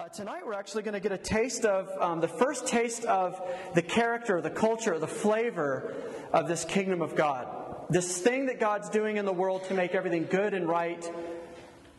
Uh, 0.00 0.08
tonight, 0.08 0.40
we're 0.46 0.54
actually 0.54 0.82
going 0.82 0.94
to 0.94 1.00
get 1.00 1.12
a 1.12 1.18
taste 1.18 1.66
of 1.66 1.90
um, 2.00 2.22
the 2.22 2.28
first 2.28 2.66
taste 2.66 3.04
of 3.04 3.38
the 3.74 3.82
character, 3.82 4.40
the 4.40 4.48
culture, 4.48 4.98
the 4.98 5.06
flavor 5.06 5.94
of 6.32 6.48
this 6.48 6.64
kingdom 6.64 7.02
of 7.02 7.14
God. 7.14 7.46
This 7.90 8.16
thing 8.16 8.46
that 8.46 8.58
God's 8.58 8.88
doing 8.88 9.18
in 9.18 9.26
the 9.26 9.32
world 9.32 9.62
to 9.64 9.74
make 9.74 9.94
everything 9.94 10.24
good 10.24 10.54
and 10.54 10.66
right 10.66 11.06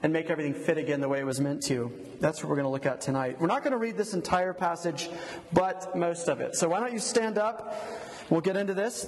and 0.02 0.12
make 0.12 0.32
everything 0.32 0.56
fit 0.56 0.80
again 0.80 1.00
the 1.00 1.08
way 1.08 1.20
it 1.20 1.28
was 1.28 1.40
meant 1.40 1.62
to. 1.66 1.92
That's 2.20 2.42
what 2.42 2.50
we're 2.50 2.56
going 2.56 2.66
to 2.66 2.72
look 2.72 2.88
at 2.88 3.02
tonight. 3.02 3.40
We're 3.40 3.46
not 3.46 3.62
going 3.62 3.74
to 3.74 3.78
read 3.78 3.98
this 3.98 4.16
entire 4.16 4.54
passage, 4.54 5.08
but 5.54 5.96
most 5.96 6.28
of 6.28 6.42
it. 6.42 6.56
So 6.56 6.70
why 6.70 6.80
don't 6.80 6.94
you 6.94 6.98
stand 6.98 7.38
up? 7.38 7.88
We'll 8.32 8.42
get 8.42 8.58
into 8.58 8.74
this. 8.74 9.06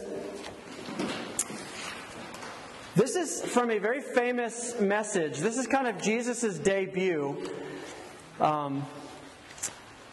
This 2.96 3.16
is 3.16 3.41
from 3.41 3.71
a 3.71 3.80
very 3.80 4.02
famous 4.02 4.80
message. 4.80 5.39
This 5.39 5.57
is 5.57 5.66
kind 5.66 5.88
of 5.88 6.00
Jesus' 6.00 6.60
debut. 6.60 7.50
Um, 8.40 8.86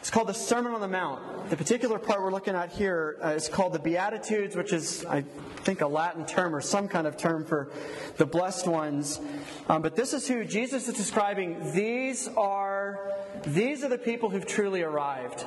it's 0.01 0.11
called 0.11 0.29
the 0.29 0.35
Sermon 0.35 0.73
on 0.73 0.81
the 0.81 0.89
Mount. 0.89 1.51
The 1.51 1.57
particular 1.57 1.99
part 1.99 2.23
we're 2.23 2.33
looking 2.33 2.55
at 2.55 2.71
here 2.71 3.19
uh, 3.23 3.29
is 3.29 3.49
called 3.49 3.73
the 3.73 3.79
Beatitudes, 3.79 4.57
which 4.57 4.73
is, 4.73 5.05
I 5.05 5.23
think, 5.59 5.81
a 5.81 5.87
Latin 5.87 6.27
term 6.27 6.55
or 6.55 6.61
some 6.61 6.89
kind 6.89 7.07
of 7.07 7.17
term 7.17 7.45
for 7.45 7.71
the 8.17 8.27
blessed 8.27 8.67
ones. 8.67 9.21
Um, 9.69 9.83
but 9.83 9.97
this 9.97 10.13
is 10.13 10.27
who 10.27 10.45
Jesus 10.45 10.89
is 10.89 10.95
describing. 10.95 11.73
These 11.73 12.29
are 12.37 13.13
these 13.47 13.85
are 13.85 13.89
the 13.89 13.99
people 13.99 14.31
who've 14.31 14.47
truly 14.47 14.83
arrived. 14.83 15.45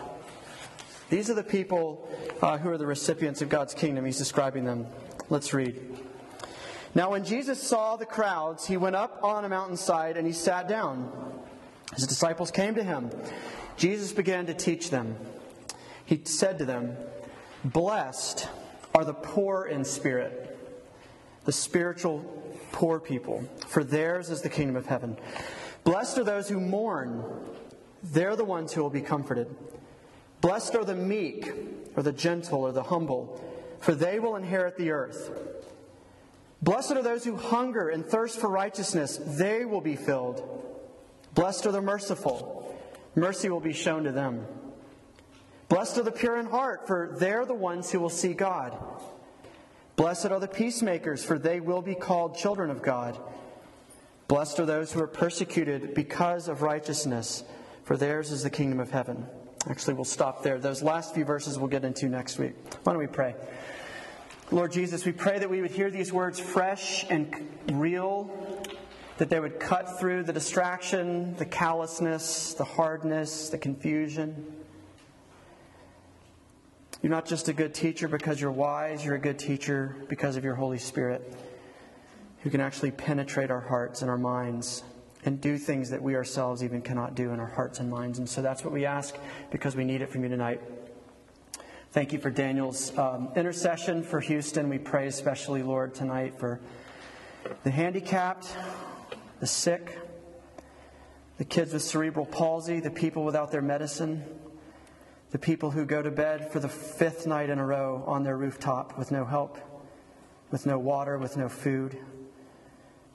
These 1.10 1.30
are 1.30 1.36
the 1.36 1.44
people 1.44 2.08
uh, 2.42 2.58
who 2.58 2.70
are 2.70 2.78
the 2.78 2.88
recipients 2.88 3.42
of 3.42 3.50
God's 3.50 3.74
kingdom. 3.74 4.06
He's 4.06 4.18
describing 4.18 4.66
them. 4.66 4.88
Let's 5.30 5.54
read. 5.54 5.80
Now, 6.96 7.12
when 7.12 7.26
Jesus 7.26 7.62
saw 7.62 7.96
the 7.96 8.06
crowds, 8.06 8.68
he 8.68 8.78
went 8.78 8.96
up 8.96 9.24
on 9.24 9.46
a 9.46 9.50
mountainside 9.50 10.16
and 10.16 10.28
he 10.28 10.34
sat 10.34 10.68
down. 10.68 11.12
His 11.96 12.08
disciples 12.08 12.52
came 12.52 12.76
to 12.76 12.84
him. 12.84 13.12
Jesus 13.78 14.12
began 14.12 14.46
to 14.48 14.54
teach 14.54 14.90
them. 14.90 15.16
He 16.06 16.22
said 16.26 16.60
to 16.60 16.66
them, 16.66 16.96
Blessed 17.64 18.48
are 18.94 19.06
the 19.06 19.14
poor 19.14 19.66
in 19.66 19.86
spirit, 19.86 20.58
the 21.46 21.52
spiritual 21.52 22.20
poor 22.72 23.00
people, 23.00 23.44
for 23.68 23.84
theirs 23.84 24.30
is 24.30 24.42
the 24.42 24.50
kingdom 24.50 24.76
of 24.76 24.86
heaven. 24.86 25.18
Blessed 25.84 26.18
are 26.18 26.24
those 26.24 26.50
who 26.50 26.60
mourn, 26.60 27.24
they're 28.04 28.36
the 28.36 28.44
ones 28.44 28.74
who 28.74 28.82
will 28.82 28.90
be 28.90 29.02
comforted. 29.02 29.54
Blessed 30.42 30.76
are 30.76 30.86
the 30.86 30.96
meek, 30.96 31.52
or 31.96 32.04
the 32.04 32.12
gentle, 32.12 32.62
or 32.62 32.72
the 32.72 32.84
humble, 32.84 33.42
for 33.80 33.96
they 33.96 34.20
will 34.20 34.36
inherit 34.36 34.78
the 34.78 34.92
earth. 34.92 35.32
Blessed 36.62 36.92
are 36.92 37.02
those 37.02 37.24
who 37.24 37.36
hunger 37.36 37.90
and 37.90 38.06
thirst 38.06 38.40
for 38.40 38.50
righteousness, 38.50 39.18
they 39.18 39.66
will 39.66 39.82
be 39.82 39.96
filled. 39.96 40.63
Blessed 41.34 41.66
are 41.66 41.72
the 41.72 41.82
merciful, 41.82 42.78
mercy 43.16 43.50
will 43.50 43.60
be 43.60 43.74
shown 43.74 44.04
to 44.04 44.12
them. 44.12 44.46
Blessed 45.70 45.98
are 45.98 46.04
the 46.04 46.12
pure 46.12 46.38
in 46.38 46.46
heart, 46.46 46.86
for 46.86 47.16
they're 47.20 47.46
the 47.46 47.54
ones 47.54 47.92
who 47.92 48.00
will 48.00 48.10
see 48.10 48.34
God. 48.34 48.78
Blessed 49.96 50.28
are 50.28 50.40
the 50.40 50.48
peacemakers, 50.48 51.24
for 51.24 51.40
they 51.40 51.60
will 51.60 51.82
be 51.82 51.96
called 51.96 52.36
children 52.36 52.70
of 52.70 52.82
God. 52.82 53.18
Blessed 54.28 54.60
are 54.60 54.66
those 54.66 54.92
who 54.92 55.00
are 55.02 55.08
persecuted 55.08 55.94
because 55.94 56.48
of 56.48 56.62
righteousness, 56.62 57.44
for 57.84 57.98
theirs 57.98 58.32
is 58.32 58.44
the 58.44 58.50
kingdom 58.50 58.80
of 58.80 58.92
heaven. 58.92 59.26
Actually, 59.70 59.94
we'll 59.94 60.04
stop 60.04 60.44
there. 60.44 60.60
Those 60.60 60.84
last 60.84 61.14
few 61.14 61.26
verses 61.26 61.58
we'll 61.58 61.70
get 61.70 61.86
into 61.86 62.10
next 62.10 62.38
week. 62.38 62.54
Why 62.84 62.94
don't 62.94 63.02
we 63.02 63.08
pray? 63.08 63.36
Lord 64.52 64.72
Jesus, 64.72 65.06
we 65.06 65.12
pray 65.12 65.40
that 65.40 65.50
we 65.50 65.62
would 65.62 65.72
hear 65.72 65.90
these 65.90 66.12
words 66.12 66.40
fresh 66.40 67.06
and 67.10 67.34
real, 67.72 68.63
that 69.18 69.30
they 69.30 69.40
would 69.40 69.60
cut 69.60 70.00
through 70.00 70.24
the 70.24 70.34
distraction, 70.34 71.36
the 71.36 71.46
callousness, 71.46 72.54
the 72.56 72.64
hardness, 72.64 73.50
the 73.50 73.58
confusion. 73.58 74.46
You're 77.02 77.12
not 77.12 77.26
just 77.26 77.50
a 77.50 77.54
good 77.54 77.74
teacher 77.74 78.08
because 78.08 78.40
you're 78.40 78.52
wise, 78.52 79.04
you're 79.04 79.16
a 79.16 79.20
good 79.20 79.38
teacher 79.38 79.96
because 80.08 80.36
of 80.36 80.44
your 80.44 80.56
Holy 80.56 80.78
Spirit, 80.80 81.36
who 82.40 82.50
can 82.50 82.62
actually 82.62 82.92
penetrate 82.92 83.52
our 83.52 83.60
hearts 83.60 84.02
and 84.02 84.10
our 84.10 84.18
minds 84.18 84.84
and 85.26 85.40
do 85.40 85.58
things 85.58 85.90
that 85.90 86.02
we 86.02 86.16
ourselves 86.16 86.64
even 86.64 86.82
cannot 86.82 87.16
do 87.16 87.32
in 87.32 87.40
our 87.40 87.48
hearts 87.48 87.80
and 87.80 87.90
minds. 87.90 88.20
And 88.20 88.28
so 88.28 88.42
that's 88.42 88.64
what 88.64 88.74
we 88.74 88.86
ask 88.86 89.16
because 89.52 89.76
we 89.76 89.86
need 89.86 90.02
it 90.02 90.10
from 90.10 90.24
you 90.24 90.30
tonight. 90.30 90.62
Thank 91.92 92.12
you 92.12 92.20
for 92.20 92.32
Daniel's 92.32 92.98
um, 92.98 93.30
intercession 93.36 94.02
for 94.02 94.20
Houston. 94.20 94.68
We 94.68 94.80
pray 94.80 95.08
especially, 95.08 95.62
Lord, 95.62 95.94
tonight 95.94 96.40
for 96.40 96.60
the 97.64 97.70
handicapped, 97.70 98.56
the 99.44 99.48
sick, 99.48 100.00
the 101.38 101.44
kids 101.44 101.74
with 101.74 101.82
cerebral 101.82 102.26
palsy, 102.26 102.80
the 102.80 102.90
people 102.90 103.26
without 103.26 103.52
their 103.52 103.62
medicine, 103.62 104.24
the 105.32 105.38
people 105.38 105.70
who 105.70 105.84
go 105.84 106.02
to 106.02 106.10
bed 106.10 106.50
for 106.50 106.62
the 106.62 106.70
fifth 106.70 107.28
night 107.28 107.50
in 107.50 107.60
a 107.60 107.66
row 107.66 108.06
on 108.08 108.24
their 108.24 108.38
rooftop 108.38 108.98
with 108.98 109.12
no 109.12 109.26
help, 109.26 109.58
with 110.50 110.66
no 110.66 110.80
water, 110.80 111.18
with 111.18 111.36
no 111.36 111.50
food. 111.50 111.98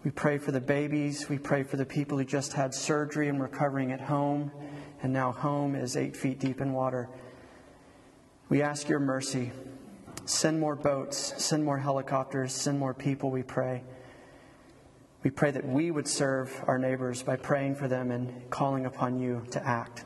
We 0.05 0.11
pray 0.11 0.37
for 0.37 0.53
the 0.53 0.61
babies. 0.61 1.31
We 1.31 1.39
pray 1.39 1.62
for 1.62 1.78
the 1.78 1.87
people 1.87 2.19
who 2.19 2.27
just 2.27 2.53
had 2.53 2.75
surgery 2.75 3.31
and 3.31 3.41
recovering 3.41 3.91
at 3.91 4.03
home, 4.03 4.53
and 5.03 5.15
now 5.15 5.33
home 5.33 5.75
is 5.75 5.97
eight 5.97 6.15
feet 6.15 6.39
deep 6.39 6.60
in 6.60 6.75
water. 6.75 7.09
We 8.50 8.60
ask 8.60 8.87
your 8.87 9.00
mercy. 9.00 9.50
Send 10.27 10.60
more 10.60 10.77
boats, 10.77 11.43
send 11.43 11.65
more 11.65 11.78
helicopters, 11.78 12.53
send 12.53 12.78
more 12.78 12.93
people, 12.93 13.31
we 13.31 13.43
pray. 13.43 13.83
We 15.24 15.30
pray 15.30 15.50
that 15.50 15.66
we 15.66 15.90
would 15.90 16.06
serve 16.06 16.62
our 16.66 16.78
neighbors 16.78 17.22
by 17.22 17.36
praying 17.36 17.74
for 17.74 17.88
them 17.88 18.10
and 18.10 18.48
calling 18.50 18.86
upon 18.86 19.18
you 19.18 19.42
to 19.50 19.66
act. 19.66 20.04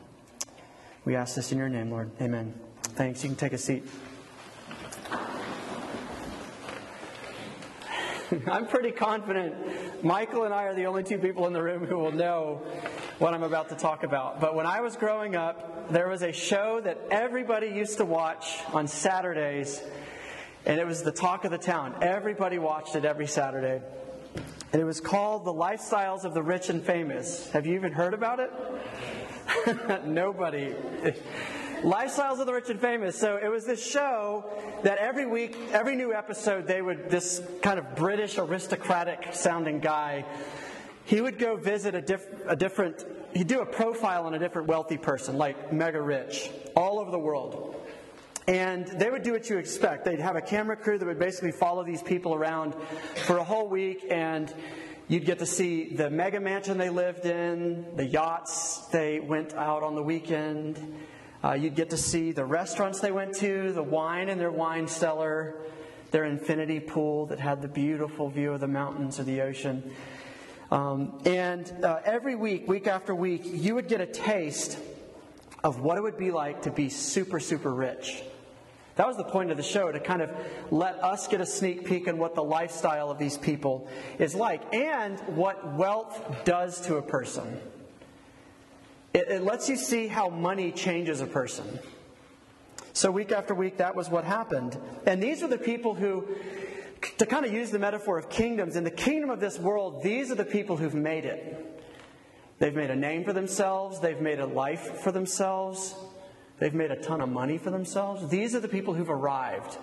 We 1.04 1.16
ask 1.16 1.34
this 1.34 1.52
in 1.52 1.58
your 1.58 1.68
name, 1.68 1.90
Lord. 1.90 2.10
Amen. 2.20 2.54
Thanks. 2.82 3.22
You 3.22 3.28
can 3.30 3.36
take 3.36 3.52
a 3.52 3.58
seat. 3.58 3.84
I'm 8.46 8.66
pretty 8.66 8.90
confident 8.90 10.02
Michael 10.02 10.44
and 10.44 10.54
I 10.54 10.64
are 10.64 10.74
the 10.74 10.86
only 10.86 11.02
two 11.02 11.18
people 11.18 11.46
in 11.46 11.52
the 11.52 11.62
room 11.62 11.84
who 11.84 11.98
will 11.98 12.12
know 12.12 12.62
what 13.18 13.34
I'm 13.34 13.42
about 13.42 13.68
to 13.68 13.74
talk 13.74 14.04
about. 14.04 14.40
But 14.40 14.54
when 14.54 14.66
I 14.66 14.80
was 14.80 14.96
growing 14.96 15.36
up, 15.36 15.92
there 15.92 16.08
was 16.08 16.22
a 16.22 16.32
show 16.32 16.80
that 16.80 16.98
everybody 17.10 17.68
used 17.68 17.98
to 17.98 18.04
watch 18.04 18.60
on 18.72 18.88
Saturdays, 18.88 19.82
and 20.64 20.80
it 20.80 20.86
was 20.86 21.02
the 21.02 21.12
talk 21.12 21.44
of 21.44 21.50
the 21.50 21.58
town. 21.58 21.96
Everybody 22.00 22.58
watched 22.58 22.96
it 22.96 23.04
every 23.04 23.26
Saturday. 23.26 23.82
And 24.72 24.80
it 24.80 24.84
was 24.84 25.00
called 25.00 25.44
The 25.44 25.52
Lifestyles 25.52 26.24
of 26.24 26.32
the 26.32 26.42
Rich 26.42 26.70
and 26.70 26.82
Famous. 26.82 27.50
Have 27.50 27.66
you 27.66 27.74
even 27.74 27.92
heard 27.92 28.14
about 28.14 28.40
it? 28.40 28.50
Nobody. 30.06 30.74
Lifestyles 31.82 32.40
of 32.40 32.46
the 32.46 32.54
Rich 32.54 32.70
and 32.70 32.80
Famous. 32.80 33.18
So 33.18 33.36
it 33.36 33.48
was 33.48 33.66
this 33.66 33.84
show 33.84 34.44
that 34.82 34.96
every 34.96 35.26
week, 35.26 35.58
every 35.72 35.94
new 35.94 36.14
episode, 36.14 36.66
they 36.66 36.80
would, 36.80 37.10
this 37.10 37.42
kind 37.60 37.78
of 37.78 37.94
British 37.94 38.38
aristocratic 38.38 39.34
sounding 39.34 39.80
guy, 39.80 40.24
he 41.04 41.20
would 41.20 41.38
go 41.38 41.56
visit 41.56 41.94
a, 41.94 42.00
diff, 42.00 42.24
a 42.46 42.56
different, 42.56 43.04
he'd 43.34 43.48
do 43.48 43.60
a 43.60 43.66
profile 43.66 44.24
on 44.24 44.32
a 44.32 44.38
different 44.38 44.68
wealthy 44.68 44.96
person, 44.96 45.36
like 45.36 45.70
mega 45.70 46.00
rich, 46.00 46.48
all 46.74 46.98
over 46.98 47.10
the 47.10 47.18
world. 47.18 47.71
And 48.48 48.86
they 48.86 49.08
would 49.08 49.22
do 49.22 49.32
what 49.32 49.48
you 49.48 49.58
expect. 49.58 50.04
They'd 50.04 50.18
have 50.18 50.34
a 50.34 50.40
camera 50.40 50.76
crew 50.76 50.98
that 50.98 51.06
would 51.06 51.18
basically 51.18 51.52
follow 51.52 51.84
these 51.84 52.02
people 52.02 52.34
around 52.34 52.74
for 53.26 53.38
a 53.38 53.44
whole 53.44 53.68
week, 53.68 54.04
and 54.10 54.52
you'd 55.06 55.24
get 55.24 55.38
to 55.38 55.46
see 55.46 55.94
the 55.94 56.10
mega 56.10 56.40
mansion 56.40 56.76
they 56.76 56.90
lived 56.90 57.24
in, 57.24 57.86
the 57.96 58.04
yachts 58.04 58.86
they 58.88 59.20
went 59.20 59.54
out 59.54 59.84
on 59.84 59.94
the 59.94 60.02
weekend. 60.02 61.04
Uh, 61.44 61.52
you'd 61.52 61.76
get 61.76 61.90
to 61.90 61.96
see 61.96 62.32
the 62.32 62.44
restaurants 62.44 62.98
they 62.98 63.12
went 63.12 63.34
to, 63.34 63.72
the 63.72 63.82
wine 63.82 64.28
in 64.28 64.38
their 64.38 64.50
wine 64.50 64.88
cellar, 64.88 65.56
their 66.10 66.24
infinity 66.24 66.80
pool 66.80 67.26
that 67.26 67.38
had 67.38 67.62
the 67.62 67.68
beautiful 67.68 68.28
view 68.28 68.52
of 68.52 68.60
the 68.60 68.68
mountains 68.68 69.20
or 69.20 69.24
the 69.24 69.40
ocean. 69.40 69.92
Um, 70.70 71.20
and 71.26 71.70
uh, 71.84 72.00
every 72.04 72.34
week, 72.34 72.66
week 72.66 72.86
after 72.86 73.14
week, 73.14 73.42
you 73.44 73.74
would 73.74 73.88
get 73.88 74.00
a 74.00 74.06
taste 74.06 74.78
of 75.62 75.80
what 75.80 75.96
it 75.96 76.02
would 76.02 76.16
be 76.16 76.30
like 76.30 76.62
to 76.62 76.70
be 76.70 76.88
super, 76.88 77.38
super 77.38 77.72
rich. 77.72 78.22
That 78.96 79.06
was 79.06 79.16
the 79.16 79.24
point 79.24 79.50
of 79.50 79.56
the 79.56 79.62
show, 79.62 79.90
to 79.90 79.98
kind 79.98 80.20
of 80.20 80.30
let 80.70 81.02
us 81.02 81.26
get 81.26 81.40
a 81.40 81.46
sneak 81.46 81.84
peek 81.86 82.08
on 82.08 82.18
what 82.18 82.34
the 82.34 82.42
lifestyle 82.42 83.10
of 83.10 83.18
these 83.18 83.38
people 83.38 83.88
is 84.18 84.34
like 84.34 84.74
and 84.74 85.18
what 85.20 85.74
wealth 85.74 86.44
does 86.44 86.80
to 86.82 86.96
a 86.96 87.02
person. 87.02 87.58
It, 89.14 89.28
it 89.28 89.42
lets 89.42 89.68
you 89.68 89.76
see 89.76 90.08
how 90.08 90.28
money 90.28 90.72
changes 90.72 91.20
a 91.20 91.26
person. 91.26 91.78
So, 92.92 93.10
week 93.10 93.32
after 93.32 93.54
week, 93.54 93.78
that 93.78 93.96
was 93.96 94.10
what 94.10 94.24
happened. 94.24 94.78
And 95.06 95.22
these 95.22 95.42
are 95.42 95.48
the 95.48 95.58
people 95.58 95.94
who, 95.94 96.28
to 97.16 97.24
kind 97.24 97.46
of 97.46 97.52
use 97.52 97.70
the 97.70 97.78
metaphor 97.78 98.18
of 98.18 98.28
kingdoms, 98.28 98.76
in 98.76 98.84
the 98.84 98.90
kingdom 98.90 99.30
of 99.30 99.40
this 99.40 99.58
world, 99.58 100.02
these 100.02 100.30
are 100.30 100.34
the 100.34 100.44
people 100.44 100.76
who've 100.76 100.94
made 100.94 101.24
it. 101.24 101.80
They've 102.58 102.74
made 102.74 102.90
a 102.90 102.96
name 102.96 103.24
for 103.24 103.32
themselves, 103.32 104.00
they've 104.00 104.20
made 104.20 104.38
a 104.38 104.46
life 104.46 105.00
for 105.00 105.10
themselves, 105.10 105.94
they've 106.62 106.72
made 106.72 106.92
a 106.92 106.96
ton 106.96 107.20
of 107.20 107.28
money 107.28 107.58
for 107.58 107.72
themselves. 107.72 108.28
These 108.28 108.54
are 108.54 108.60
the 108.60 108.68
people 108.68 108.94
who've 108.94 109.10
arrived. 109.10 109.76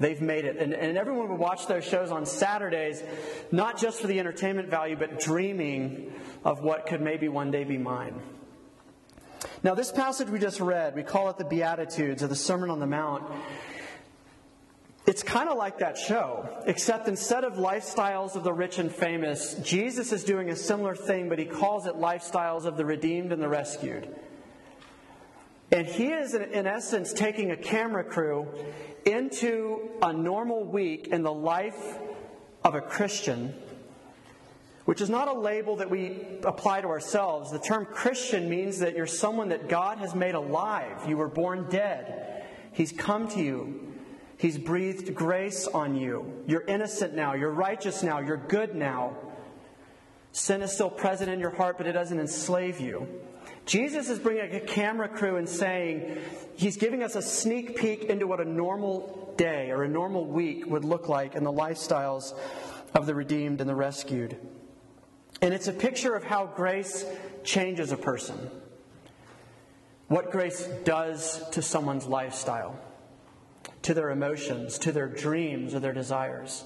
They've 0.00 0.22
made 0.22 0.46
it. 0.46 0.56
And, 0.56 0.72
and 0.72 0.96
everyone 0.96 1.28
would 1.28 1.38
watch 1.38 1.66
those 1.66 1.84
shows 1.84 2.10
on 2.10 2.24
Saturdays, 2.24 3.02
not 3.52 3.78
just 3.78 4.00
for 4.00 4.06
the 4.06 4.18
entertainment 4.18 4.70
value, 4.70 4.96
but 4.96 5.20
dreaming 5.20 6.14
of 6.44 6.62
what 6.62 6.86
could 6.86 7.02
maybe 7.02 7.28
one 7.28 7.50
day 7.50 7.64
be 7.64 7.76
mine. 7.76 8.18
Now, 9.62 9.74
this 9.74 9.92
passage 9.92 10.30
we 10.30 10.38
just 10.38 10.60
read, 10.60 10.96
we 10.96 11.02
call 11.02 11.28
it 11.28 11.36
the 11.36 11.44
Beatitudes 11.44 12.22
or 12.22 12.26
the 12.26 12.36
Sermon 12.36 12.70
on 12.70 12.80
the 12.80 12.86
Mount. 12.86 13.24
It's 15.06 15.22
kind 15.22 15.50
of 15.50 15.58
like 15.58 15.80
that 15.80 15.98
show, 15.98 16.48
except 16.64 17.06
instead 17.06 17.44
of 17.44 17.54
lifestyles 17.54 18.34
of 18.34 18.44
the 18.44 18.52
rich 18.52 18.78
and 18.78 18.90
famous, 18.90 19.54
Jesus 19.62 20.10
is 20.10 20.24
doing 20.24 20.48
a 20.48 20.56
similar 20.56 20.94
thing, 20.94 21.28
but 21.28 21.38
he 21.38 21.44
calls 21.44 21.86
it 21.86 21.96
lifestyles 21.96 22.64
of 22.64 22.78
the 22.78 22.86
redeemed 22.86 23.30
and 23.30 23.42
the 23.42 23.48
rescued. 23.48 24.08
And 25.72 25.86
he 25.86 26.08
is, 26.08 26.34
in 26.34 26.66
essence, 26.66 27.12
taking 27.12 27.50
a 27.50 27.56
camera 27.56 28.04
crew 28.04 28.46
into 29.04 29.90
a 30.02 30.12
normal 30.12 30.64
week 30.64 31.08
in 31.08 31.22
the 31.22 31.32
life 31.32 31.98
of 32.62 32.74
a 32.74 32.80
Christian, 32.80 33.54
which 34.84 35.00
is 35.00 35.10
not 35.10 35.28
a 35.28 35.32
label 35.32 35.76
that 35.76 35.90
we 35.90 36.38
apply 36.44 36.82
to 36.82 36.88
ourselves. 36.88 37.50
The 37.50 37.58
term 37.58 37.84
Christian 37.86 38.48
means 38.48 38.78
that 38.78 38.96
you're 38.96 39.06
someone 39.06 39.48
that 39.48 39.68
God 39.68 39.98
has 39.98 40.14
made 40.14 40.34
alive. 40.34 41.08
You 41.08 41.16
were 41.16 41.28
born 41.28 41.66
dead, 41.68 42.44
He's 42.72 42.92
come 42.92 43.26
to 43.28 43.40
you. 43.40 43.94
He's 44.38 44.58
breathed 44.58 45.14
grace 45.14 45.66
on 45.66 45.96
you. 45.96 46.44
You're 46.46 46.64
innocent 46.66 47.14
now. 47.14 47.32
You're 47.32 47.50
righteous 47.50 48.02
now. 48.02 48.20
You're 48.20 48.36
good 48.36 48.74
now. 48.74 49.16
Sin 50.32 50.60
is 50.60 50.72
still 50.72 50.90
present 50.90 51.30
in 51.30 51.40
your 51.40 51.50
heart, 51.50 51.78
but 51.78 51.86
it 51.86 51.92
doesn't 51.92 52.20
enslave 52.20 52.78
you. 52.78 53.08
Jesus 53.66 54.08
is 54.08 54.20
bringing 54.20 54.54
a 54.54 54.60
camera 54.60 55.08
crew 55.08 55.36
and 55.36 55.48
saying, 55.48 56.18
He's 56.54 56.76
giving 56.76 57.02
us 57.02 57.16
a 57.16 57.22
sneak 57.22 57.76
peek 57.76 58.04
into 58.04 58.26
what 58.26 58.40
a 58.40 58.44
normal 58.44 59.34
day 59.36 59.70
or 59.70 59.82
a 59.82 59.88
normal 59.88 60.24
week 60.24 60.64
would 60.66 60.84
look 60.84 61.08
like 61.08 61.34
in 61.34 61.44
the 61.44 61.52
lifestyles 61.52 62.32
of 62.94 63.06
the 63.06 63.14
redeemed 63.14 63.60
and 63.60 63.68
the 63.68 63.74
rescued. 63.74 64.38
And 65.42 65.52
it's 65.52 65.68
a 65.68 65.72
picture 65.72 66.14
of 66.14 66.24
how 66.24 66.46
grace 66.46 67.04
changes 67.44 67.92
a 67.92 67.96
person, 67.96 68.50
what 70.08 70.30
grace 70.30 70.66
does 70.84 71.46
to 71.50 71.60
someone's 71.60 72.06
lifestyle, 72.06 72.78
to 73.82 73.92
their 73.92 74.10
emotions, 74.10 74.78
to 74.78 74.92
their 74.92 75.08
dreams 75.08 75.74
or 75.74 75.80
their 75.80 75.92
desires. 75.92 76.64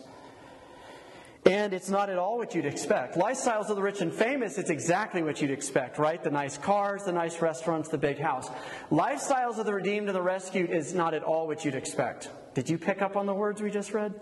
And 1.46 1.72
it's 1.72 1.88
not 1.88 2.10
at 2.10 2.18
all 2.18 2.36
what 2.36 2.54
you'd 2.54 2.66
expect. 2.66 3.16
Lifestyles 3.16 3.70
of 3.70 3.76
the 3.76 3.82
rich 3.82 4.02
and 4.02 4.12
famous, 4.12 4.58
it's 4.58 4.68
exactly 4.68 5.22
what 5.22 5.40
you'd 5.40 5.50
expect, 5.50 5.98
right? 5.98 6.22
The 6.22 6.30
nice 6.30 6.58
cars, 6.58 7.04
the 7.04 7.12
nice 7.12 7.40
restaurants, 7.40 7.88
the 7.88 7.98
big 7.98 8.18
house. 8.18 8.50
Lifestyles 8.90 9.58
of 9.58 9.64
the 9.64 9.72
redeemed 9.72 10.08
and 10.08 10.14
the 10.14 10.22
rescued 10.22 10.70
is 10.70 10.92
not 10.94 11.14
at 11.14 11.22
all 11.22 11.46
what 11.46 11.64
you'd 11.64 11.74
expect. 11.74 12.28
Did 12.52 12.68
you 12.68 12.76
pick 12.76 13.00
up 13.00 13.16
on 13.16 13.24
the 13.24 13.34
words 13.34 13.62
we 13.62 13.70
just 13.70 13.94
read? 13.94 14.20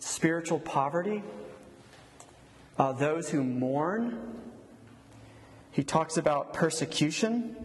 Spiritual 0.00 0.58
poverty, 0.58 1.22
uh, 2.78 2.92
those 2.92 3.30
who 3.30 3.42
mourn. 3.42 4.18
He 5.70 5.82
talks 5.82 6.18
about 6.18 6.52
persecution, 6.52 7.56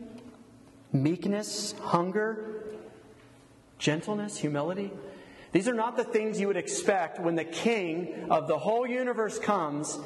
meekness, 0.93 1.73
hunger, 1.81 2.63
gentleness, 3.77 4.37
humility. 4.37 4.91
These 5.55 5.69
are 5.69 5.73
not 5.73 5.95
the 5.95 6.03
things 6.03 6.37
you 6.37 6.47
would 6.47 6.57
expect 6.57 7.17
when 7.17 7.35
the 7.35 7.45
king 7.45 8.27
of 8.29 8.49
the 8.49 8.57
whole 8.57 8.85
universe 8.85 9.39
comes 9.39 9.97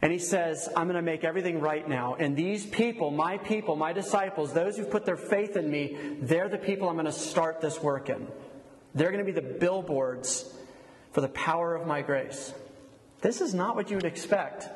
and 0.00 0.12
he 0.12 0.20
says, 0.20 0.68
I'm 0.76 0.86
going 0.86 0.94
to 0.94 1.02
make 1.02 1.24
everything 1.24 1.58
right 1.58 1.88
now. 1.88 2.14
And 2.14 2.36
these 2.36 2.64
people, 2.64 3.10
my 3.10 3.38
people, 3.38 3.74
my 3.74 3.92
disciples, 3.92 4.52
those 4.52 4.76
who've 4.76 4.88
put 4.88 5.04
their 5.04 5.16
faith 5.16 5.56
in 5.56 5.68
me, 5.68 5.98
they're 6.20 6.48
the 6.48 6.58
people 6.58 6.88
I'm 6.88 6.94
going 6.94 7.06
to 7.06 7.12
start 7.12 7.60
this 7.60 7.82
work 7.82 8.08
in. 8.08 8.28
They're 8.94 9.10
going 9.10 9.26
to 9.26 9.32
be 9.32 9.32
the 9.32 9.58
billboards 9.58 10.54
for 11.10 11.22
the 11.22 11.28
power 11.30 11.74
of 11.74 11.88
my 11.88 12.00
grace. 12.00 12.54
This 13.20 13.40
is 13.40 13.52
not 13.52 13.74
what 13.74 13.90
you 13.90 13.96
would 13.96 14.04
expect 14.04 14.68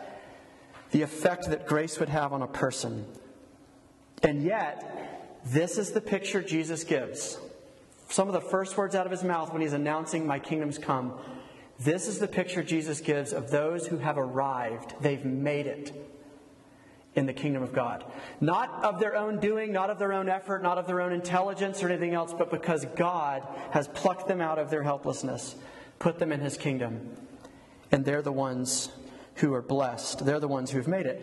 the 0.90 1.02
effect 1.02 1.48
that 1.50 1.68
grace 1.68 2.00
would 2.00 2.08
have 2.08 2.32
on 2.32 2.42
a 2.42 2.48
person. 2.48 3.06
And 4.24 4.42
yet, 4.42 5.44
this 5.44 5.78
is 5.78 5.92
the 5.92 6.00
picture 6.00 6.42
Jesus 6.42 6.82
gives 6.82 7.38
some 8.08 8.28
of 8.28 8.34
the 8.34 8.40
first 8.40 8.76
words 8.76 8.94
out 8.94 9.06
of 9.06 9.12
his 9.12 9.22
mouth 9.22 9.52
when 9.52 9.62
he's 9.62 9.72
announcing, 9.72 10.26
My 10.26 10.38
kingdom's 10.38 10.78
come. 10.78 11.18
This 11.78 12.08
is 12.08 12.18
the 12.18 12.28
picture 12.28 12.62
Jesus 12.62 13.00
gives 13.00 13.32
of 13.32 13.50
those 13.50 13.86
who 13.86 13.98
have 13.98 14.18
arrived. 14.18 14.94
They've 15.00 15.24
made 15.24 15.66
it 15.66 15.92
in 17.14 17.26
the 17.26 17.32
kingdom 17.32 17.62
of 17.62 17.72
God. 17.72 18.04
Not 18.40 18.82
of 18.82 18.98
their 18.98 19.16
own 19.16 19.38
doing, 19.38 19.72
not 19.72 19.90
of 19.90 19.98
their 19.98 20.12
own 20.12 20.28
effort, 20.28 20.62
not 20.62 20.78
of 20.78 20.86
their 20.86 21.00
own 21.00 21.12
intelligence 21.12 21.82
or 21.82 21.88
anything 21.88 22.14
else, 22.14 22.32
but 22.32 22.50
because 22.50 22.84
God 22.96 23.42
has 23.70 23.88
plucked 23.88 24.28
them 24.28 24.40
out 24.40 24.58
of 24.58 24.70
their 24.70 24.82
helplessness, 24.82 25.54
put 25.98 26.18
them 26.18 26.32
in 26.32 26.40
his 26.40 26.56
kingdom. 26.56 27.16
And 27.92 28.04
they're 28.04 28.22
the 28.22 28.32
ones 28.32 28.90
who 29.36 29.54
are 29.54 29.62
blessed. 29.62 30.24
They're 30.24 30.40
the 30.40 30.48
ones 30.48 30.70
who've 30.70 30.88
made 30.88 31.06
it. 31.06 31.22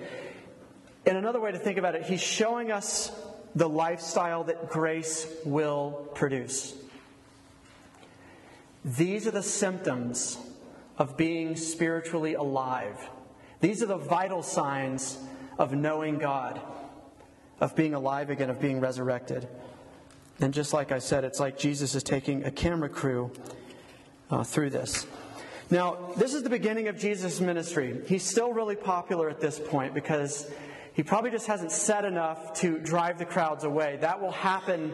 And 1.06 1.18
another 1.18 1.40
way 1.40 1.52
to 1.52 1.60
think 1.60 1.78
about 1.78 1.96
it, 1.96 2.04
he's 2.04 2.22
showing 2.22 2.72
us 2.72 3.12
the 3.56 3.69
lifestyle 3.69 4.44
that 4.44 4.69
grace 4.69 5.28
will 5.46 6.10
produce. 6.13 6.75
These 8.84 9.25
are 9.25 9.31
the 9.31 9.44
symptoms 9.44 10.38
of 10.98 11.18
being 11.18 11.56
spiritually 11.56 12.36
alive. 12.36 13.10
These 13.62 13.81
are 13.81 13.88
the 13.88 13.98
vital 13.98 14.44
signs 14.44 15.18
of 15.57 15.74
knowing 15.74 16.18
God, 16.18 16.62
of 17.60 17.75
being 17.75 17.94
alive 17.94 18.30
again, 18.30 18.50
of 18.50 18.60
being 18.60 18.80
resurrected. 18.80 19.48
And 20.40 20.54
just 20.54 20.74
like 20.74 20.92
I 20.92 21.00
said, 21.00 21.24
it's 21.24 21.40
like 21.40 21.57
Jesus 21.57 21.96
is 21.96 22.04
taking 22.04 22.44
a 22.44 22.52
camera 22.52 22.90
crew 22.90 23.31
uh, 24.30 24.44
through 24.44 24.72
this. 24.72 25.07
Now, 25.72 26.13
this 26.18 26.34
is 26.34 26.44
the 26.44 26.50
beginning 26.50 26.90
of 26.90 27.00
Jesus' 27.00 27.40
ministry. 27.40 28.02
He's 28.07 28.24
still 28.24 28.54
really 28.54 28.75
popular 28.75 29.30
at 29.30 29.40
this 29.40 29.60
point 29.60 29.94
because 29.96 30.52
he 30.95 31.03
probably 31.03 31.30
just 31.30 31.47
hasn't 31.47 31.74
said 31.74 32.06
enough 32.06 32.53
to 32.62 32.80
drive 32.80 33.19
the 33.19 33.25
crowds 33.25 33.65
away. 33.65 33.97
That 34.00 34.21
will 34.21 34.31
happen 34.31 34.94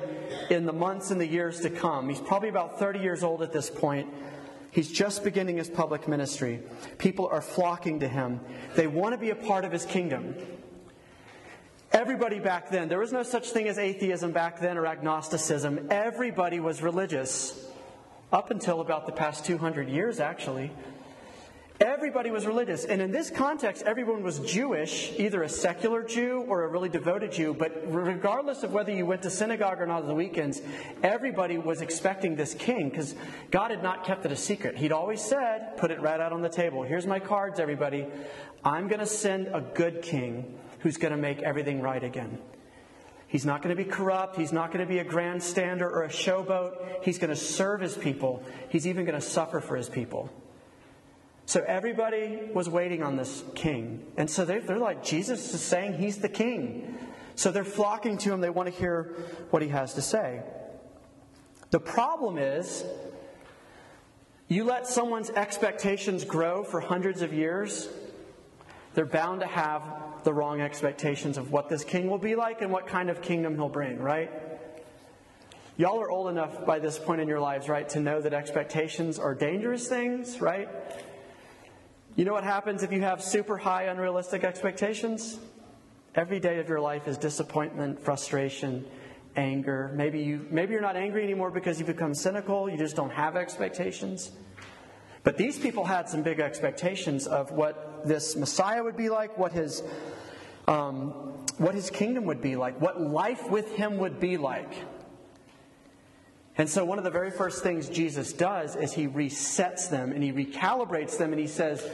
in 0.49 0.65
the 0.65 0.73
months 0.73 1.11
and 1.11 1.21
the 1.21 1.27
years 1.27 1.59
to 1.61 1.69
come. 1.69 2.09
He's 2.09 2.19
probably 2.19 2.49
about 2.49 2.79
30 2.79 2.99
years 2.99 3.23
old 3.23 3.43
at 3.43 3.53
this 3.53 3.69
point. 3.69 4.11
He's 4.71 4.91
just 4.91 5.23
beginning 5.23 5.57
his 5.57 5.69
public 5.69 6.07
ministry. 6.07 6.61
People 6.97 7.27
are 7.27 7.41
flocking 7.41 7.99
to 7.99 8.07
him. 8.07 8.39
They 8.75 8.87
want 8.87 9.13
to 9.13 9.19
be 9.19 9.29
a 9.29 9.35
part 9.35 9.63
of 9.63 9.71
his 9.71 9.85
kingdom. 9.85 10.33
Everybody 11.91 12.39
back 12.39 12.71
then, 12.71 12.89
there 12.89 12.99
was 12.99 13.11
no 13.11 13.21
such 13.21 13.51
thing 13.51 13.67
as 13.67 13.77
atheism 13.77 14.31
back 14.31 14.59
then 14.59 14.79
or 14.79 14.87
agnosticism. 14.87 15.87
Everybody 15.91 16.59
was 16.59 16.81
religious. 16.81 17.67
Up 18.31 18.49
until 18.49 18.81
about 18.81 19.05
the 19.05 19.11
past 19.11 19.45
200 19.45 19.87
years, 19.87 20.19
actually. 20.19 20.71
Everybody 21.81 22.29
was 22.29 22.45
religious. 22.45 22.85
And 22.85 23.01
in 23.01 23.11
this 23.11 23.31
context, 23.31 23.81
everyone 23.87 24.21
was 24.21 24.39
Jewish, 24.39 25.13
either 25.17 25.41
a 25.41 25.49
secular 25.49 26.03
Jew 26.03 26.45
or 26.47 26.63
a 26.63 26.67
really 26.67 26.89
devoted 26.89 27.31
Jew. 27.31 27.55
But 27.55 27.71
regardless 27.91 28.61
of 28.61 28.71
whether 28.71 28.91
you 28.91 29.07
went 29.07 29.23
to 29.23 29.31
synagogue 29.31 29.81
or 29.81 29.87
not 29.87 30.03
on 30.03 30.07
the 30.07 30.13
weekends, 30.13 30.61
everybody 31.01 31.57
was 31.57 31.81
expecting 31.81 32.35
this 32.35 32.53
king 32.53 32.89
because 32.89 33.15
God 33.49 33.71
had 33.71 33.81
not 33.81 34.03
kept 34.05 34.25
it 34.25 34.31
a 34.31 34.35
secret. 34.35 34.77
He'd 34.77 34.91
always 34.91 35.21
said, 35.21 35.75
put 35.77 35.89
it 35.89 35.99
right 36.01 36.19
out 36.19 36.31
on 36.31 36.43
the 36.43 36.49
table. 36.49 36.83
Here's 36.83 37.07
my 37.07 37.19
cards, 37.19 37.59
everybody. 37.59 38.05
I'm 38.63 38.87
going 38.87 38.99
to 38.99 39.07
send 39.07 39.47
a 39.47 39.61
good 39.61 40.03
king 40.03 40.59
who's 40.81 40.97
going 40.97 41.13
to 41.13 41.17
make 41.17 41.41
everything 41.41 41.81
right 41.81 42.03
again. 42.03 42.37
He's 43.27 43.45
not 43.45 43.63
going 43.63 43.75
to 43.75 43.83
be 43.83 43.89
corrupt. 43.89 44.35
He's 44.35 44.51
not 44.51 44.71
going 44.71 44.85
to 44.85 44.91
be 44.91 44.99
a 44.99 45.05
grandstander 45.05 45.89
or 45.89 46.03
a 46.03 46.09
showboat. 46.09 47.03
He's 47.03 47.17
going 47.17 47.29
to 47.29 47.35
serve 47.35 47.81
his 47.81 47.97
people. 47.97 48.43
He's 48.69 48.85
even 48.85 49.05
going 49.05 49.19
to 49.19 49.25
suffer 49.25 49.61
for 49.61 49.75
his 49.75 49.89
people. 49.89 50.29
So 51.51 51.61
everybody 51.67 52.39
was 52.53 52.69
waiting 52.69 53.03
on 53.03 53.17
this 53.17 53.43
king. 53.55 54.05
And 54.15 54.29
so 54.29 54.45
they're, 54.45 54.61
they're 54.61 54.77
like, 54.77 55.03
Jesus 55.03 55.53
is 55.53 55.59
saying 55.59 55.97
he's 55.97 56.19
the 56.19 56.29
king. 56.29 56.97
So 57.35 57.51
they're 57.51 57.65
flocking 57.65 58.17
to 58.19 58.31
him. 58.31 58.39
They 58.39 58.49
want 58.49 58.73
to 58.73 58.73
hear 58.73 59.13
what 59.49 59.61
he 59.61 59.67
has 59.67 59.95
to 59.95 60.01
say. 60.01 60.43
The 61.71 61.79
problem 61.81 62.37
is, 62.37 62.85
you 64.47 64.63
let 64.63 64.87
someone's 64.87 65.29
expectations 65.29 66.23
grow 66.23 66.63
for 66.63 66.79
hundreds 66.79 67.21
of 67.21 67.33
years, 67.33 67.89
they're 68.93 69.05
bound 69.05 69.41
to 69.41 69.47
have 69.47 69.83
the 70.23 70.31
wrong 70.31 70.61
expectations 70.61 71.37
of 71.37 71.51
what 71.51 71.67
this 71.67 71.83
king 71.83 72.09
will 72.09 72.17
be 72.17 72.35
like 72.35 72.61
and 72.61 72.71
what 72.71 72.87
kind 72.87 73.09
of 73.09 73.21
kingdom 73.21 73.55
he'll 73.55 73.67
bring, 73.67 73.99
right? 73.99 74.31
Y'all 75.75 76.01
are 76.01 76.09
old 76.09 76.29
enough 76.29 76.65
by 76.65 76.79
this 76.79 76.97
point 76.97 77.19
in 77.19 77.27
your 77.27 77.41
lives, 77.41 77.67
right, 77.67 77.89
to 77.89 77.99
know 77.99 78.21
that 78.21 78.33
expectations 78.33 79.19
are 79.19 79.35
dangerous 79.35 79.89
things, 79.89 80.39
right? 80.39 80.69
You 82.17 82.25
know 82.25 82.33
what 82.33 82.43
happens 82.43 82.83
if 82.83 82.91
you 82.91 82.99
have 83.01 83.23
super 83.23 83.57
high 83.57 83.83
unrealistic 83.83 84.43
expectations? 84.43 85.39
Every 86.13 86.41
day 86.41 86.59
of 86.59 86.67
your 86.67 86.81
life 86.81 87.07
is 87.07 87.17
disappointment, 87.17 88.01
frustration, 88.01 88.85
anger. 89.37 89.91
Maybe 89.95 90.19
you 90.19 90.45
maybe 90.51 90.73
you're 90.73 90.81
not 90.81 90.97
angry 90.97 91.23
anymore 91.23 91.51
because 91.51 91.79
you've 91.79 91.87
become 91.87 92.13
cynical, 92.13 92.69
you 92.69 92.77
just 92.77 92.97
don't 92.97 93.13
have 93.13 93.37
expectations. 93.37 94.31
But 95.23 95.37
these 95.37 95.57
people 95.57 95.85
had 95.85 96.09
some 96.09 96.21
big 96.21 96.41
expectations 96.41 97.27
of 97.27 97.51
what 97.51 98.05
this 98.05 98.35
Messiah 98.35 98.83
would 98.83 98.97
be 98.97 99.07
like, 99.07 99.37
what 99.37 99.53
his 99.53 99.81
um, 100.67 101.11
what 101.59 101.73
his 101.73 101.89
kingdom 101.89 102.25
would 102.25 102.41
be 102.41 102.57
like, 102.57 102.81
what 102.81 102.99
life 102.99 103.49
with 103.49 103.73
him 103.75 103.97
would 103.99 104.19
be 104.19 104.35
like. 104.35 104.73
And 106.57 106.69
so, 106.69 106.83
one 106.83 106.97
of 106.97 107.03
the 107.03 107.11
very 107.11 107.31
first 107.31 107.63
things 107.63 107.89
Jesus 107.89 108.33
does 108.33 108.75
is 108.75 108.93
he 108.93 109.07
resets 109.07 109.89
them 109.89 110.11
and 110.11 110.21
he 110.23 110.31
recalibrates 110.33 111.17
them 111.17 111.31
and 111.31 111.39
he 111.39 111.47
says, 111.47 111.89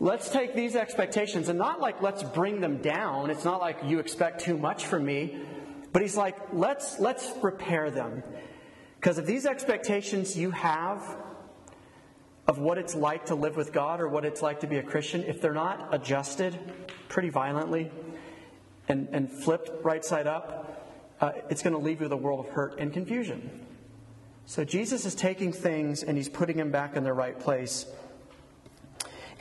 let's 0.00 0.28
take 0.30 0.54
these 0.54 0.76
expectations 0.76 1.48
and 1.48 1.58
not 1.58 1.80
like 1.80 2.02
let's 2.02 2.22
bring 2.22 2.60
them 2.60 2.78
down. 2.78 3.30
It's 3.30 3.44
not 3.44 3.60
like 3.60 3.78
you 3.84 3.98
expect 3.98 4.40
too 4.40 4.56
much 4.56 4.86
from 4.86 5.04
me, 5.04 5.38
but 5.92 6.02
he's 6.02 6.16
like, 6.16 6.36
let's 6.52 6.98
let's 6.98 7.30
repair 7.42 7.90
them. 7.90 8.22
Because 9.00 9.18
if 9.18 9.26
these 9.26 9.46
expectations 9.46 10.36
you 10.36 10.50
have 10.50 11.16
of 12.46 12.58
what 12.58 12.78
it's 12.78 12.94
like 12.94 13.26
to 13.26 13.34
live 13.34 13.56
with 13.56 13.72
God 13.72 14.00
or 14.00 14.08
what 14.08 14.24
it's 14.24 14.42
like 14.42 14.60
to 14.60 14.66
be 14.66 14.78
a 14.78 14.82
Christian, 14.82 15.22
if 15.24 15.40
they're 15.40 15.52
not 15.52 15.88
adjusted 15.92 16.58
pretty 17.08 17.28
violently 17.28 17.90
and, 18.88 19.08
and 19.12 19.30
flipped 19.30 19.84
right 19.84 20.04
side 20.04 20.26
up, 20.26 21.14
uh, 21.20 21.32
it's 21.50 21.62
going 21.62 21.74
to 21.74 21.78
leave 21.78 22.00
you 22.00 22.04
with 22.04 22.12
a 22.12 22.16
world 22.16 22.44
of 22.46 22.52
hurt 22.52 22.78
and 22.78 22.92
confusion. 22.92 23.66
So 24.48 24.64
Jesus 24.64 25.04
is 25.04 25.14
taking 25.14 25.52
things 25.52 26.02
and 26.02 26.16
he's 26.16 26.30
putting 26.30 26.56
them 26.56 26.70
back 26.70 26.96
in 26.96 27.04
their 27.04 27.12
right 27.12 27.38
place. 27.38 27.84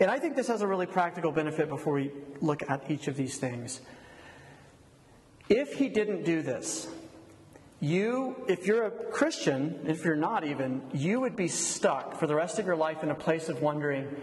And 0.01 0.11
I 0.11 0.19
think 0.19 0.35
this 0.35 0.49
has 0.49 0.61
a 0.61 0.67
really 0.67 0.85
practical 0.85 1.31
benefit 1.31 1.69
before 1.69 1.93
we 1.93 2.11
look 2.41 2.69
at 2.69 2.91
each 2.91 3.07
of 3.07 3.15
these 3.15 3.37
things. 3.37 3.79
If 5.47 5.75
he 5.75 5.87
didn't 5.87 6.25
do 6.25 6.41
this, 6.41 6.89
you, 7.79 8.35
if 8.49 8.67
you're 8.67 8.87
a 8.87 8.91
Christian, 8.91 9.79
if 9.87 10.03
you're 10.03 10.17
not 10.17 10.43
even, 10.43 10.81
you 10.93 11.21
would 11.21 11.37
be 11.37 11.47
stuck 11.47 12.19
for 12.19 12.27
the 12.27 12.35
rest 12.35 12.59
of 12.59 12.65
your 12.65 12.75
life 12.75 13.01
in 13.01 13.09
a 13.09 13.15
place 13.15 13.47
of 13.47 13.61
wondering 13.61 14.13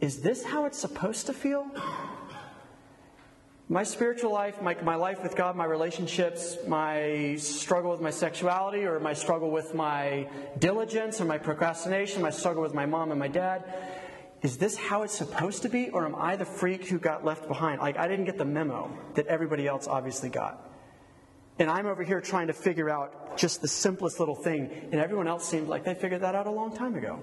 is 0.00 0.22
this 0.22 0.44
how 0.44 0.64
it's 0.64 0.78
supposed 0.78 1.26
to 1.26 1.34
feel? 1.34 1.70
My 3.70 3.82
spiritual 3.82 4.32
life, 4.32 4.62
my, 4.62 4.74
my 4.82 4.94
life 4.94 5.22
with 5.22 5.36
God, 5.36 5.54
my 5.54 5.66
relationships, 5.66 6.56
my 6.66 7.36
struggle 7.38 7.90
with 7.90 8.00
my 8.00 8.10
sexuality, 8.10 8.84
or 8.84 8.98
my 8.98 9.12
struggle 9.12 9.50
with 9.50 9.74
my 9.74 10.26
diligence, 10.58 11.20
or 11.20 11.26
my 11.26 11.36
procrastination, 11.36 12.22
my 12.22 12.30
struggle 12.30 12.62
with 12.62 12.72
my 12.72 12.86
mom 12.86 13.10
and 13.10 13.20
my 13.20 13.28
dad 13.28 13.64
is 14.42 14.56
this 14.56 14.76
how 14.76 15.02
it's 15.02 15.14
supposed 15.14 15.62
to 15.62 15.68
be, 15.68 15.90
or 15.90 16.06
am 16.06 16.14
I 16.14 16.36
the 16.36 16.44
freak 16.44 16.86
who 16.86 16.98
got 16.98 17.24
left 17.24 17.48
behind? 17.48 17.80
Like, 17.80 17.98
I 17.98 18.06
didn't 18.06 18.26
get 18.26 18.38
the 18.38 18.44
memo 18.44 18.96
that 19.14 19.26
everybody 19.26 19.66
else 19.66 19.88
obviously 19.88 20.28
got. 20.28 20.64
And 21.58 21.68
I'm 21.68 21.86
over 21.86 22.04
here 22.04 22.20
trying 22.20 22.46
to 22.46 22.52
figure 22.52 22.88
out 22.88 23.36
just 23.36 23.60
the 23.62 23.68
simplest 23.68 24.20
little 24.20 24.36
thing, 24.36 24.70
and 24.92 25.00
everyone 25.00 25.26
else 25.26 25.48
seems 25.48 25.68
like 25.68 25.84
they 25.84 25.94
figured 25.94 26.20
that 26.20 26.36
out 26.36 26.46
a 26.46 26.50
long 26.50 26.74
time 26.74 26.94
ago. 26.94 27.20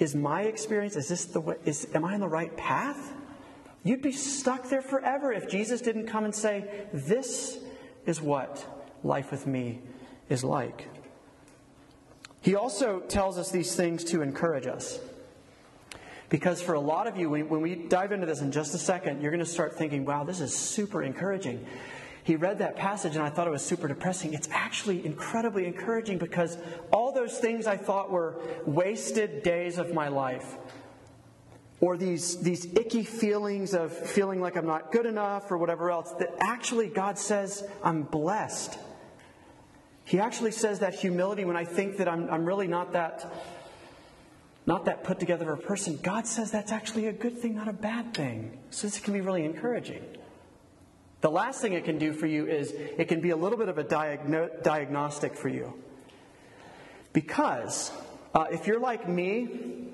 Is 0.00 0.16
my 0.16 0.42
experience, 0.42 0.96
is 0.96 1.08
this 1.08 1.26
the 1.26 1.40
way, 1.40 1.56
is, 1.64 1.86
am 1.94 2.04
I 2.04 2.14
on 2.14 2.20
the 2.20 2.28
right 2.28 2.56
path? 2.56 3.12
You'd 3.84 4.02
be 4.02 4.12
stuck 4.12 4.68
there 4.68 4.82
forever 4.82 5.32
if 5.32 5.48
Jesus 5.48 5.80
didn't 5.80 6.06
come 6.06 6.24
and 6.24 6.34
say, 6.34 6.86
This 6.92 7.58
is 8.06 8.20
what 8.20 8.64
life 9.02 9.30
with 9.30 9.46
me 9.46 9.80
is 10.28 10.44
like. 10.44 10.88
He 12.40 12.54
also 12.56 13.00
tells 13.00 13.38
us 13.38 13.50
these 13.50 13.74
things 13.74 14.04
to 14.04 14.22
encourage 14.22 14.66
us. 14.66 14.98
Because 16.28 16.62
for 16.62 16.74
a 16.74 16.80
lot 16.80 17.06
of 17.06 17.16
you, 17.18 17.28
when 17.28 17.60
we 17.60 17.74
dive 17.74 18.10
into 18.10 18.26
this 18.26 18.40
in 18.40 18.52
just 18.52 18.74
a 18.74 18.78
second, 18.78 19.20
you're 19.20 19.30
going 19.30 19.44
to 19.44 19.50
start 19.50 19.76
thinking, 19.76 20.04
wow, 20.04 20.24
this 20.24 20.40
is 20.40 20.56
super 20.56 21.02
encouraging. 21.02 21.64
He 22.24 22.36
read 22.36 22.58
that 22.60 22.76
passage 22.76 23.16
and 23.16 23.22
I 23.22 23.30
thought 23.30 23.46
it 23.46 23.50
was 23.50 23.62
super 23.62 23.86
depressing. 23.86 24.32
It's 24.32 24.48
actually 24.50 25.04
incredibly 25.04 25.66
encouraging 25.66 26.18
because 26.18 26.56
all 26.90 27.12
those 27.12 27.38
things 27.38 27.66
I 27.66 27.76
thought 27.76 28.10
were 28.10 28.40
wasted 28.64 29.42
days 29.42 29.78
of 29.78 29.92
my 29.92 30.08
life, 30.08 30.56
or 31.82 31.96
these, 31.96 32.40
these 32.40 32.64
icky 32.74 33.02
feelings 33.02 33.74
of 33.74 33.92
feeling 33.92 34.40
like 34.40 34.56
I'm 34.56 34.66
not 34.66 34.92
good 34.92 35.04
enough 35.04 35.50
or 35.50 35.58
whatever 35.58 35.90
else, 35.90 36.12
that 36.20 36.32
actually 36.40 36.86
God 36.86 37.18
says 37.18 37.64
I'm 37.82 38.04
blessed. 38.04 38.78
He 40.04 40.20
actually 40.20 40.52
says 40.52 40.78
that 40.78 40.94
humility 40.94 41.44
when 41.44 41.56
I 41.56 41.64
think 41.64 41.96
that 41.96 42.08
I'm, 42.08 42.30
I'm 42.30 42.44
really 42.46 42.68
not 42.68 42.92
that 42.92 43.30
not 44.64 44.84
that 44.84 45.02
put 45.02 45.18
together 45.18 45.50
of 45.50 45.58
a 45.58 45.62
person, 45.62 45.98
God 46.04 46.24
says 46.24 46.52
that's 46.52 46.70
actually 46.70 47.08
a 47.08 47.12
good 47.12 47.36
thing, 47.36 47.56
not 47.56 47.66
a 47.66 47.72
bad 47.72 48.14
thing. 48.14 48.60
So 48.70 48.86
this 48.86 49.00
can 49.00 49.12
be 49.12 49.20
really 49.20 49.44
encouraging. 49.44 50.04
The 51.20 51.30
last 51.32 51.60
thing 51.60 51.72
it 51.72 51.84
can 51.84 51.98
do 51.98 52.12
for 52.12 52.28
you 52.28 52.46
is 52.46 52.70
it 52.70 53.08
can 53.08 53.20
be 53.20 53.30
a 53.30 53.36
little 53.36 53.58
bit 53.58 53.68
of 53.68 53.78
a 53.78 53.82
diagno- 53.82 54.62
diagnostic 54.62 55.34
for 55.34 55.48
you. 55.48 55.74
Because 57.12 57.90
uh, 58.36 58.46
if 58.52 58.68
you're 58.68 58.78
like 58.78 59.08
me, 59.08 59.88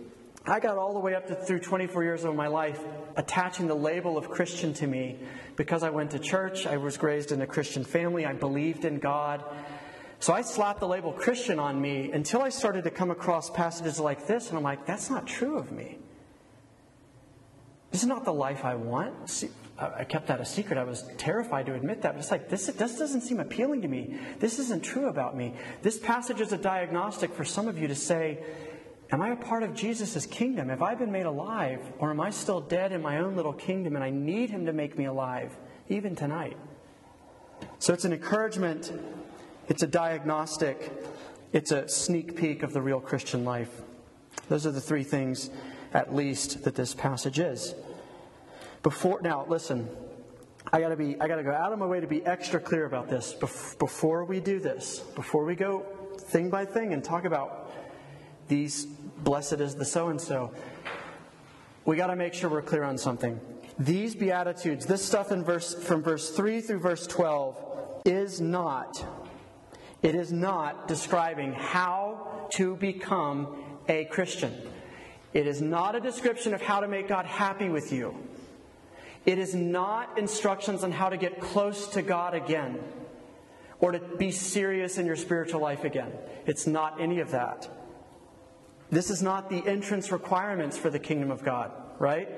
I 0.49 0.61
got 0.61 0.79
all 0.79 0.95
the 0.95 1.01
way 1.01 1.15
up 1.15 1.27
to 1.27 1.35
through 1.35 1.61
24 1.61 2.03
years 2.03 2.25
of 2.25 2.35
my 2.35 2.47
life 2.47 2.81
attaching 3.17 3.67
the 3.67 3.75
label 3.75 4.17
of 4.17 4.31
Christian 4.31 4.73
to 4.75 4.87
me 4.87 5.19
because 5.57 5.83
I 5.83 5.91
went 5.91 6.13
to 6.13 6.19
church, 6.19 6.67
I 6.67 6.79
was 6.79 7.03
raised 7.03 7.33
in 7.33 7.43
a 7.43 7.47
Christian 7.47 7.85
family, 7.85 8.25
I 8.25 8.33
believed 8.33 8.87
in 8.87 8.99
God. 8.99 9.45
So 10.21 10.33
I 10.33 10.41
slapped 10.43 10.81
the 10.81 10.89
label 10.89 11.13
Christian 11.13 11.59
on 11.59 11.81
me 11.81 12.11
until 12.13 12.41
I 12.41 12.49
started 12.49 12.85
to 12.85 12.91
come 12.91 13.11
across 13.11 13.51
passages 13.51 14.01
like 14.01 14.27
this, 14.27 14.49
and 14.49 14.57
I'm 14.57 14.65
like, 14.65 14.87
that's 14.87 15.11
not 15.11 15.27
true 15.27 15.59
of 15.59 15.71
me. 15.71 15.99
This 17.91 18.03
is 18.03 18.09
not 18.09 18.25
the 18.25 18.33
life 18.33 18.65
I 18.65 18.75
want. 18.75 19.31
See, 19.31 19.51
I 19.79 20.05
kept 20.05 20.27
that 20.27 20.41
a 20.41 20.45
secret. 20.45 20.77
I 20.77 20.85
was 20.85 21.05
terrified 21.19 21.67
to 21.67 21.75
admit 21.75 22.03
that. 22.03 22.15
But 22.15 22.19
it's 22.19 22.31
like, 22.31 22.49
this, 22.49 22.67
this 22.67 22.99
doesn't 22.99 23.21
seem 23.21 23.39
appealing 23.39 23.83
to 23.83 23.89
me. 23.89 24.19
This 24.41 24.59
isn't 24.59 24.83
true 24.83 25.09
about 25.09 25.37
me. 25.37 25.55
This 25.83 25.99
passage 25.99 26.41
is 26.41 26.53
a 26.53 26.59
diagnostic 26.59 27.33
for 27.33 27.45
some 27.45 27.69
of 27.69 27.79
you 27.79 27.87
to 27.89 27.95
say, 27.95 28.43
Am 29.11 29.23
I 29.23 29.31
a 29.31 29.37
part 29.37 29.63
of 29.63 29.75
Jesus' 29.75 30.27
kingdom? 30.27 30.69
Have 30.69 30.83
I 30.83 30.95
been 30.95 31.11
made 31.11 31.27
alive? 31.27 31.81
Or 31.99 32.11
am 32.11 32.21
I 32.21 32.31
still 32.31 32.61
dead 32.61 32.93
in 32.93 33.01
my 33.01 33.19
own 33.19 33.37
little 33.37 33.55
kingdom 33.55 33.95
and 33.95 34.05
I 34.05 34.11
need 34.11 34.51
him 34.51 34.67
to 34.67 34.73
make 34.73 34.99
me 34.99 35.07
alive, 35.07 35.57
even 35.89 36.15
tonight? 36.15 36.57
So 37.79 37.95
it's 37.95 38.05
an 38.05 38.13
encouragement 38.13 38.93
it's 39.69 39.83
a 39.83 39.87
diagnostic, 39.87 40.91
it's 41.53 41.73
a 41.73 41.87
sneak 41.89 42.37
peek 42.37 42.63
of 42.63 42.73
the 42.73 42.81
real 42.81 43.01
Christian 43.01 43.45
life. 43.45 43.83
Those 44.49 44.67
are 44.67 44.71
the 44.71 44.81
three 44.81 45.05
things, 45.05 45.51
at 45.93 46.15
least, 46.15 46.65
that 46.65 46.75
this 46.75 46.95
passage 46.95 47.39
is. 47.39 47.75
Before 48.83 49.21
now, 49.21 49.45
listen. 49.47 49.89
I 50.73 50.81
gotta 50.81 50.97
be. 50.97 51.21
I 51.21 51.29
gotta 51.29 51.43
go 51.43 51.53
out 51.53 51.73
of 51.73 51.79
my 51.79 51.87
way 51.87 52.01
to 52.01 52.07
be 52.07 52.25
extra 52.25 52.61
clear 52.61 52.87
about 52.87 53.09
this. 53.09 53.35
Before 53.35 54.25
we 54.25 54.41
do 54.41 54.59
this, 54.59 55.01
before 55.01 55.45
we 55.45 55.55
go 55.55 55.85
thing 56.17 56.51
by 56.51 56.65
thing 56.65 56.93
and 56.93 57.05
talk 57.05 57.25
about 57.25 57.73
these 58.49 58.87
blessed 59.25 59.61
is 59.61 59.75
the 59.75 59.85
so 59.85 60.09
and 60.09 60.21
so, 60.21 60.53
we 61.85 61.97
got 61.97 62.09
to 62.09 62.17
make 62.17 62.35
sure 62.35 62.51
we're 62.51 62.63
clear 62.63 62.85
on 62.85 62.99
something. 62.99 63.41
These 63.79 64.15
beatitudes, 64.15 64.87
this 64.87 65.05
stuff 65.05 65.31
in 65.31 65.45
verse 65.45 65.75
from 65.75 66.03
verse 66.03 66.31
three 66.31 66.61
through 66.61 66.81
verse 66.81 67.07
twelve, 67.07 67.57
is 68.05 68.41
not 68.41 69.05
it 70.03 70.15
is 70.15 70.33
not 70.33 70.87
describing 70.87 71.53
how 71.53 72.47
to 72.51 72.77
become 72.77 73.57
a 73.89 74.05
Christian. 74.07 74.55
It 75.35 75.47
is 75.47 75.61
not 75.61 75.95
a 75.95 76.01
description 76.01 76.55
of 76.55 76.63
how 76.63 76.81
to 76.81 76.89
make 76.89 77.09
God 77.09 77.27
happy 77.27 77.69
with 77.69 77.93
you. 77.93 78.15
It 79.27 79.39
is 79.39 79.55
not 79.55 80.19
instructions 80.19 80.85
on 80.85 80.93
how 80.93 81.09
to 81.09 81.17
get 81.17 81.41
close 81.41 81.89
to 81.89 82.03
God 82.03 82.35
again 82.35 82.79
or 83.81 83.93
to 83.93 83.99
be 83.99 84.31
serious 84.31 84.99
in 84.99 85.07
your 85.07 85.17
spiritual 85.17 85.61
life 85.61 85.85
again. 85.85 86.13
It's 86.47 86.67
not 86.67 87.01
any 87.01 87.21
of 87.21 87.33
that. 87.33 87.69
This 88.91 89.11
is 89.11 89.23
not 89.23 89.51
the 89.51 89.67
entrance 89.67 90.11
requirements 90.11 90.77
for 90.77 90.91
the 90.91 90.99
kingdom 90.99 91.31
of 91.31 91.45
God, 91.45 91.73
right? 91.99 92.29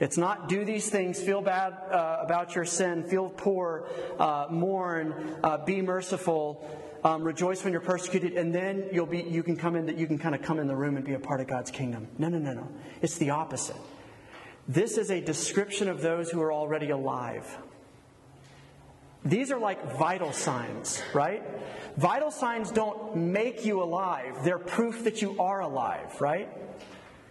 It's 0.00 0.16
not 0.16 0.48
do 0.48 0.64
these 0.64 0.88
things, 0.88 1.20
feel 1.20 1.42
bad 1.42 1.72
uh, 1.90 2.18
about 2.20 2.54
your 2.54 2.64
sin, 2.64 3.02
feel 3.04 3.30
poor, 3.30 3.88
uh, 4.18 4.46
mourn, 4.50 5.36
uh, 5.42 5.64
be 5.64 5.82
merciful, 5.82 6.64
um, 7.02 7.22
rejoice 7.24 7.64
when 7.64 7.72
you're 7.72 7.80
persecuted, 7.80 8.34
and 8.34 8.54
then 8.54 8.88
you'll 8.92 9.06
be, 9.06 9.22
you 9.22 9.42
can 9.42 9.56
come 9.56 9.76
in, 9.76 9.86
that 9.86 9.96
you 9.96 10.06
can 10.06 10.18
kind 10.18 10.34
of 10.34 10.42
come 10.42 10.60
in 10.60 10.68
the 10.68 10.76
room 10.76 10.96
and 10.96 11.04
be 11.04 11.14
a 11.14 11.18
part 11.18 11.40
of 11.40 11.46
God's 11.46 11.70
kingdom. 11.70 12.06
No, 12.18 12.28
no, 12.28 12.38
no, 12.38 12.52
no. 12.52 12.68
It's 13.02 13.18
the 13.18 13.30
opposite. 13.30 13.76
This 14.68 14.98
is 14.98 15.10
a 15.10 15.20
description 15.20 15.88
of 15.88 16.02
those 16.02 16.30
who 16.30 16.40
are 16.42 16.52
already 16.52 16.90
alive. 16.90 17.58
These 19.24 19.50
are 19.50 19.58
like 19.58 19.98
vital 19.98 20.32
signs, 20.32 21.02
right? 21.12 21.42
Vital 21.96 22.30
signs 22.30 22.70
don't 22.70 23.16
make 23.16 23.64
you 23.64 23.82
alive. 23.82 24.44
They're 24.44 24.58
proof 24.58 25.04
that 25.04 25.20
you 25.20 25.36
are 25.40 25.60
alive, 25.60 26.20
right? 26.20 26.48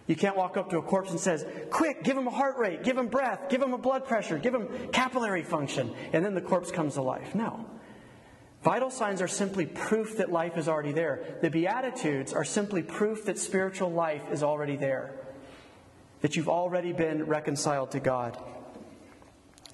You 0.06 0.16
can't 0.16 0.36
walk 0.36 0.56
up 0.56 0.70
to 0.70 0.78
a 0.78 0.82
corpse 0.82 1.10
and 1.10 1.20
says, 1.20 1.44
"Quick, 1.70 2.02
give 2.02 2.16
him 2.16 2.26
a 2.26 2.30
heart 2.30 2.56
rate, 2.56 2.82
give 2.82 2.96
him 2.96 3.08
breath, 3.08 3.48
give 3.48 3.60
him 3.60 3.74
a 3.74 3.78
blood 3.78 4.06
pressure, 4.06 4.38
give 4.38 4.54
him 4.54 4.68
capillary 4.92 5.42
function," 5.42 5.94
and 6.12 6.24
then 6.24 6.34
the 6.34 6.40
corpse 6.40 6.70
comes 6.70 6.94
to 6.94 7.02
life. 7.02 7.34
No. 7.34 7.66
Vital 8.62 8.90
signs 8.90 9.22
are 9.22 9.28
simply 9.28 9.66
proof 9.66 10.16
that 10.16 10.32
life 10.32 10.56
is 10.56 10.68
already 10.68 10.92
there. 10.92 11.38
The 11.42 11.50
Beatitudes 11.50 12.32
are 12.32 12.44
simply 12.44 12.82
proof 12.82 13.24
that 13.26 13.38
spiritual 13.38 13.90
life 13.90 14.22
is 14.32 14.42
already 14.42 14.76
there, 14.76 15.12
that 16.22 16.36
you've 16.36 16.48
already 16.48 16.92
been 16.92 17.24
reconciled 17.26 17.92
to 17.92 18.00
God, 18.00 18.36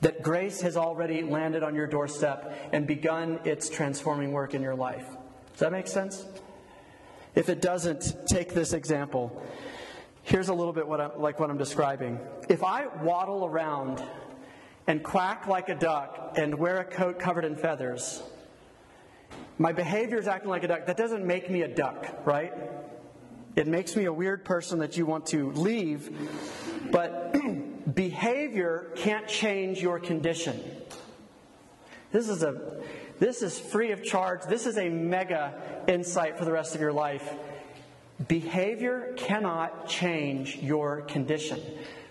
that 0.00 0.22
grace 0.22 0.60
has 0.60 0.76
already 0.76 1.22
landed 1.22 1.62
on 1.62 1.74
your 1.74 1.86
doorstep 1.86 2.70
and 2.72 2.86
begun 2.86 3.40
its 3.44 3.68
transforming 3.68 4.32
work 4.32 4.54
in 4.54 4.62
your 4.62 4.74
life. 4.74 5.06
Does 5.52 5.60
that 5.60 5.72
make 5.72 5.86
sense? 5.86 6.24
If 7.34 7.48
it 7.48 7.60
doesn't, 7.60 8.26
take 8.26 8.54
this 8.54 8.72
example. 8.72 9.42
Here's 10.22 10.48
a 10.48 10.54
little 10.54 10.72
bit 10.72 10.86
what 10.86 11.00
I, 11.00 11.14
like 11.16 11.38
what 11.38 11.50
I'm 11.50 11.58
describing. 11.58 12.18
If 12.48 12.62
I 12.62 12.86
waddle 12.86 13.44
around 13.44 14.02
and 14.86 15.02
quack 15.02 15.46
like 15.46 15.68
a 15.68 15.74
duck 15.74 16.34
and 16.36 16.54
wear 16.54 16.78
a 16.78 16.84
coat 16.84 17.18
covered 17.18 17.44
in 17.44 17.56
feathers, 17.56 18.22
my 19.58 19.72
behavior 19.72 20.18
is 20.18 20.26
acting 20.26 20.50
like 20.50 20.64
a 20.64 20.68
duck. 20.68 20.86
That 20.86 20.96
doesn't 20.96 21.24
make 21.24 21.50
me 21.50 21.62
a 21.62 21.68
duck, 21.68 22.26
right? 22.26 22.52
It 23.56 23.66
makes 23.68 23.94
me 23.94 24.06
a 24.06 24.12
weird 24.12 24.44
person 24.44 24.80
that 24.80 24.96
you 24.96 25.06
want 25.06 25.26
to 25.26 25.52
leave, 25.52 26.10
but 26.90 27.33
behavior 27.94 28.90
can't 28.96 29.28
change 29.28 29.80
your 29.80 29.98
condition. 29.98 30.60
This 32.12 32.28
is 32.28 32.42
a 32.42 32.80
this 33.18 33.42
is 33.42 33.58
free 33.58 33.92
of 33.92 34.02
charge. 34.02 34.42
This 34.48 34.66
is 34.66 34.76
a 34.76 34.88
mega 34.88 35.54
insight 35.86 36.36
for 36.36 36.44
the 36.44 36.52
rest 36.52 36.74
of 36.74 36.80
your 36.80 36.92
life. 36.92 37.32
Behavior 38.28 39.14
cannot 39.16 39.88
change 39.88 40.56
your 40.56 41.02
condition. 41.02 41.60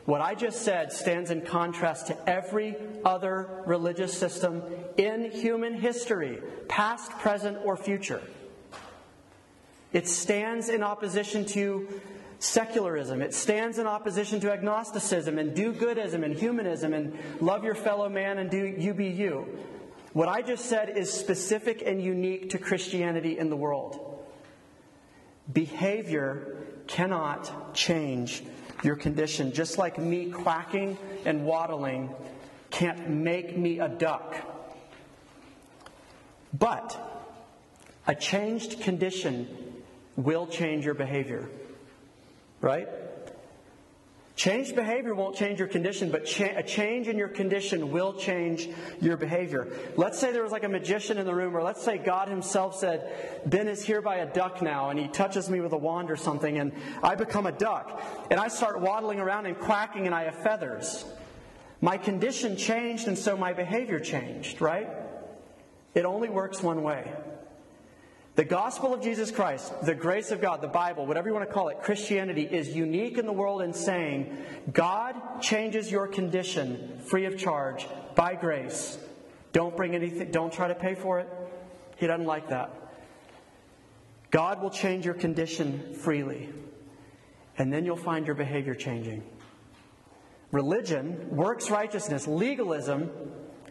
What 0.06 0.22
I 0.22 0.36
just 0.36 0.64
said 0.64 0.92
stands 0.92 1.32
in 1.32 1.42
contrast 1.42 2.08
to 2.08 2.30
every 2.30 2.76
other 3.06 3.64
religious 3.66 4.18
system 4.18 4.62
in 4.98 5.32
human 5.32 5.76
history, 5.76 6.42
past, 6.68 7.12
present, 7.20 7.58
or 7.64 7.78
future. 7.78 8.22
It 9.94 10.08
stands 10.08 10.68
in 10.68 10.84
opposition 10.84 11.46
to 11.48 12.02
secularism. 12.44 13.22
It 13.22 13.34
stands 13.34 13.80
in 13.80 13.88
opposition 13.88 14.40
to 14.42 14.52
agnosticism 14.52 15.40
and 15.40 15.56
do 15.56 15.74
goodism 15.74 16.24
and 16.24 16.36
humanism 16.36 16.94
and 16.94 17.18
love 17.40 17.64
your 17.64 17.76
fellow 17.76 18.10
man 18.10 18.38
and 18.38 18.50
do 18.50 18.66
you 18.66 18.94
be 18.94 19.08
you. 19.08 19.48
What 20.12 20.28
I 20.28 20.42
just 20.42 20.66
said 20.66 20.90
is 20.90 21.12
specific 21.12 21.82
and 21.86 22.02
unique 22.02 22.52
to 22.52 22.58
Christianity 22.58 23.38
in 23.40 23.50
the 23.50 23.56
world. 23.56 24.24
Behavior 25.52 26.58
cannot 26.88 27.74
change 27.74 28.44
your 28.84 28.96
condition, 28.96 29.54
just 29.54 29.78
like 29.78 29.98
me 29.98 30.30
quacking 30.30 30.98
and 31.26 31.46
waddling 31.46 32.14
can't 32.70 33.10
make 33.10 33.58
me 33.58 33.80
a 33.80 33.88
duck. 33.88 34.36
But 36.54 36.98
a 38.06 38.14
changed 38.14 38.82
condition 38.82 39.48
will 40.16 40.48
change 40.48 40.86
your 40.86 40.94
behavior. 40.94 41.50
Right? 42.64 42.88
Changed 44.36 44.76
behavior 44.76 45.14
won't 45.14 45.36
change 45.36 45.60
your 45.60 45.68
condition, 45.68 46.10
but 46.10 46.26
cha- 46.26 46.56
a 46.56 46.64
change 46.64 47.08
in 47.10 47.18
your 47.18 47.28
condition 47.28 47.92
will 47.92 48.14
change 48.14 48.70
your 49.00 49.18
behavior. 49.18 49.68
Let's 49.96 50.18
say 50.18 50.32
there 50.32 50.42
was 50.42 50.54
like 50.54 50.64
a 50.64 50.70
magician 50.70 51.18
in 51.18 51.26
the 51.26 51.36
room, 51.36 51.56
or 51.56 51.62
let's 51.62 51.84
say 51.84 51.98
God 52.00 52.30
Himself 52.30 52.76
said, 52.76 53.42
Ben 53.46 53.68
is 53.68 53.84
here 53.84 54.02
by 54.02 54.16
a 54.16 54.26
duck 54.26 54.62
now, 54.62 54.90
and 54.90 54.98
He 54.98 55.10
touches 55.10 55.50
me 55.50 55.60
with 55.60 55.74
a 55.74 55.78
wand 55.78 56.10
or 56.10 56.16
something, 56.16 56.58
and 56.58 56.72
I 57.04 57.16
become 57.16 57.46
a 57.46 57.52
duck. 57.52 58.02
And 58.32 58.40
I 58.40 58.48
start 58.48 58.80
waddling 58.80 59.20
around 59.20 59.46
and 59.46 59.60
quacking, 59.60 60.06
and 60.06 60.16
I 60.16 60.24
have 60.24 60.36
feathers. 60.36 61.06
My 61.82 61.98
condition 61.98 62.56
changed, 62.56 63.10
and 63.10 63.18
so 63.18 63.36
my 63.36 63.52
behavior 63.52 64.00
changed, 64.00 64.62
right? 64.62 64.90
It 65.94 66.06
only 66.06 66.30
works 66.30 66.64
one 66.64 66.82
way. 66.82 67.12
The 68.36 68.44
gospel 68.44 68.96
of 68.96 69.02
Jesus 69.02 69.30
Christ, 69.30 69.72
the 69.84 69.94
grace 69.94 70.32
of 70.32 70.42
God, 70.42 70.62
the 70.62 70.68
Bible, 70.68 71.06
whatever 71.06 71.28
you 71.30 71.36
want 71.36 71.48
to 71.48 71.54
call 71.54 71.70
it, 71.70 71.84
Christianity 71.84 72.42
is 72.42 72.76
unique 72.76 73.20
in 73.20 73.28
the 73.28 73.34
world 73.34 73.62
in 73.62 73.74
saying 73.74 74.36
God 74.72 75.42
changes 75.42 75.92
your 75.92 76.08
condition 76.08 77.00
free 77.06 77.26
of 77.26 77.38
charge 77.38 77.88
by 78.16 78.34
grace. 78.34 78.98
Don't 79.52 79.78
bring 79.78 79.94
anything, 79.94 80.32
don't 80.32 80.52
try 80.52 80.68
to 80.68 80.74
pay 80.74 80.96
for 80.96 81.20
it. 81.20 81.30
He 81.98 82.08
doesn't 82.08 82.26
like 82.26 82.50
that. 82.50 82.72
God 84.32 84.64
will 84.64 84.72
change 84.72 85.06
your 85.06 85.14
condition 85.14 85.94
freely, 85.94 86.50
and 87.60 87.72
then 87.72 87.86
you'll 87.86 87.96
find 87.96 88.26
your 88.26 88.36
behavior 88.36 88.74
changing. 88.74 89.22
Religion, 90.52 91.28
works 91.30 91.70
righteousness, 91.70 92.28
legalism 92.28 93.12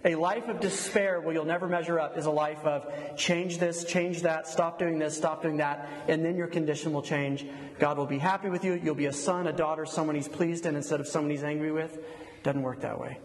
a 0.04 0.16
life 0.16 0.48
of 0.48 0.58
despair 0.58 1.20
where 1.20 1.32
you'll 1.32 1.44
never 1.44 1.68
measure 1.68 2.00
up 2.00 2.18
is 2.18 2.26
a 2.26 2.30
life 2.30 2.64
of 2.64 3.16
change 3.16 3.58
this, 3.58 3.84
change 3.84 4.22
that, 4.22 4.48
stop 4.48 4.78
doing 4.78 4.98
this, 4.98 5.16
stop 5.16 5.42
doing 5.42 5.58
that, 5.58 5.88
and 6.08 6.24
then 6.24 6.36
your 6.36 6.48
condition 6.48 6.92
will 6.92 7.02
change. 7.02 7.46
God 7.78 7.98
will 7.98 8.06
be 8.06 8.18
happy 8.18 8.48
with 8.48 8.64
you. 8.64 8.80
You'll 8.82 8.96
be 8.96 9.06
a 9.06 9.12
son, 9.12 9.46
a 9.46 9.52
daughter, 9.52 9.86
someone 9.86 10.16
he's 10.16 10.28
pleased 10.28 10.66
in 10.66 10.74
instead 10.74 11.00
of 11.00 11.06
someone 11.06 11.30
he's 11.30 11.44
angry 11.44 11.70
with. 11.70 11.98
Doesn't 12.42 12.62
work 12.62 12.80
that 12.80 12.98
way. 12.98 13.18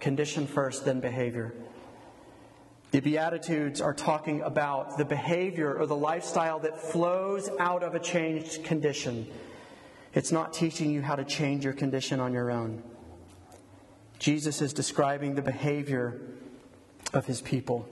Condition 0.00 0.46
first, 0.46 0.84
then 0.84 1.00
behavior. 1.00 1.54
The 2.90 3.00
Beatitudes 3.00 3.80
are 3.80 3.92
talking 3.92 4.40
about 4.42 4.96
the 4.96 5.04
behavior 5.04 5.74
or 5.74 5.84
the 5.84 5.96
lifestyle 5.96 6.60
that 6.60 6.80
flows 6.80 7.50
out 7.58 7.82
of 7.82 7.94
a 7.94 7.98
changed 7.98 8.64
condition. 8.64 9.26
It's 10.14 10.30
not 10.30 10.54
teaching 10.54 10.90
you 10.90 11.02
how 11.02 11.16
to 11.16 11.24
change 11.24 11.64
your 11.64 11.74
condition 11.74 12.20
on 12.20 12.32
your 12.32 12.50
own. 12.50 12.82
Jesus 14.24 14.62
is 14.62 14.72
describing 14.72 15.34
the 15.34 15.42
behavior 15.42 16.18
of 17.12 17.26
his 17.26 17.42
people. 17.42 17.86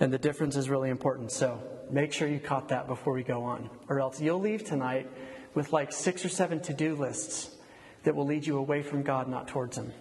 And 0.00 0.12
the 0.12 0.18
difference 0.18 0.56
is 0.56 0.68
really 0.68 0.90
important. 0.90 1.30
So 1.30 1.62
make 1.92 2.12
sure 2.12 2.26
you 2.26 2.40
caught 2.40 2.70
that 2.70 2.88
before 2.88 3.12
we 3.12 3.22
go 3.22 3.44
on, 3.44 3.70
or 3.88 4.00
else 4.00 4.20
you'll 4.20 4.40
leave 4.40 4.64
tonight 4.64 5.08
with 5.54 5.72
like 5.72 5.92
six 5.92 6.24
or 6.24 6.28
seven 6.28 6.58
to 6.62 6.74
do 6.74 6.96
lists 6.96 7.54
that 8.02 8.16
will 8.16 8.26
lead 8.26 8.44
you 8.44 8.58
away 8.58 8.82
from 8.82 9.04
God, 9.04 9.28
not 9.28 9.46
towards 9.46 9.78
Him. 9.78 9.92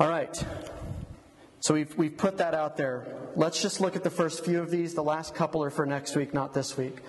All 0.00 0.08
right. 0.08 0.34
So 1.60 1.74
we've, 1.74 1.94
we've 1.98 2.16
put 2.16 2.38
that 2.38 2.54
out 2.54 2.78
there. 2.78 3.06
Let's 3.36 3.60
just 3.60 3.82
look 3.82 3.96
at 3.96 4.02
the 4.02 4.08
first 4.08 4.46
few 4.46 4.62
of 4.62 4.70
these. 4.70 4.94
The 4.94 5.04
last 5.04 5.34
couple 5.34 5.62
are 5.62 5.68
for 5.68 5.84
next 5.84 6.16
week, 6.16 6.32
not 6.32 6.54
this 6.54 6.78
week. 6.78 7.00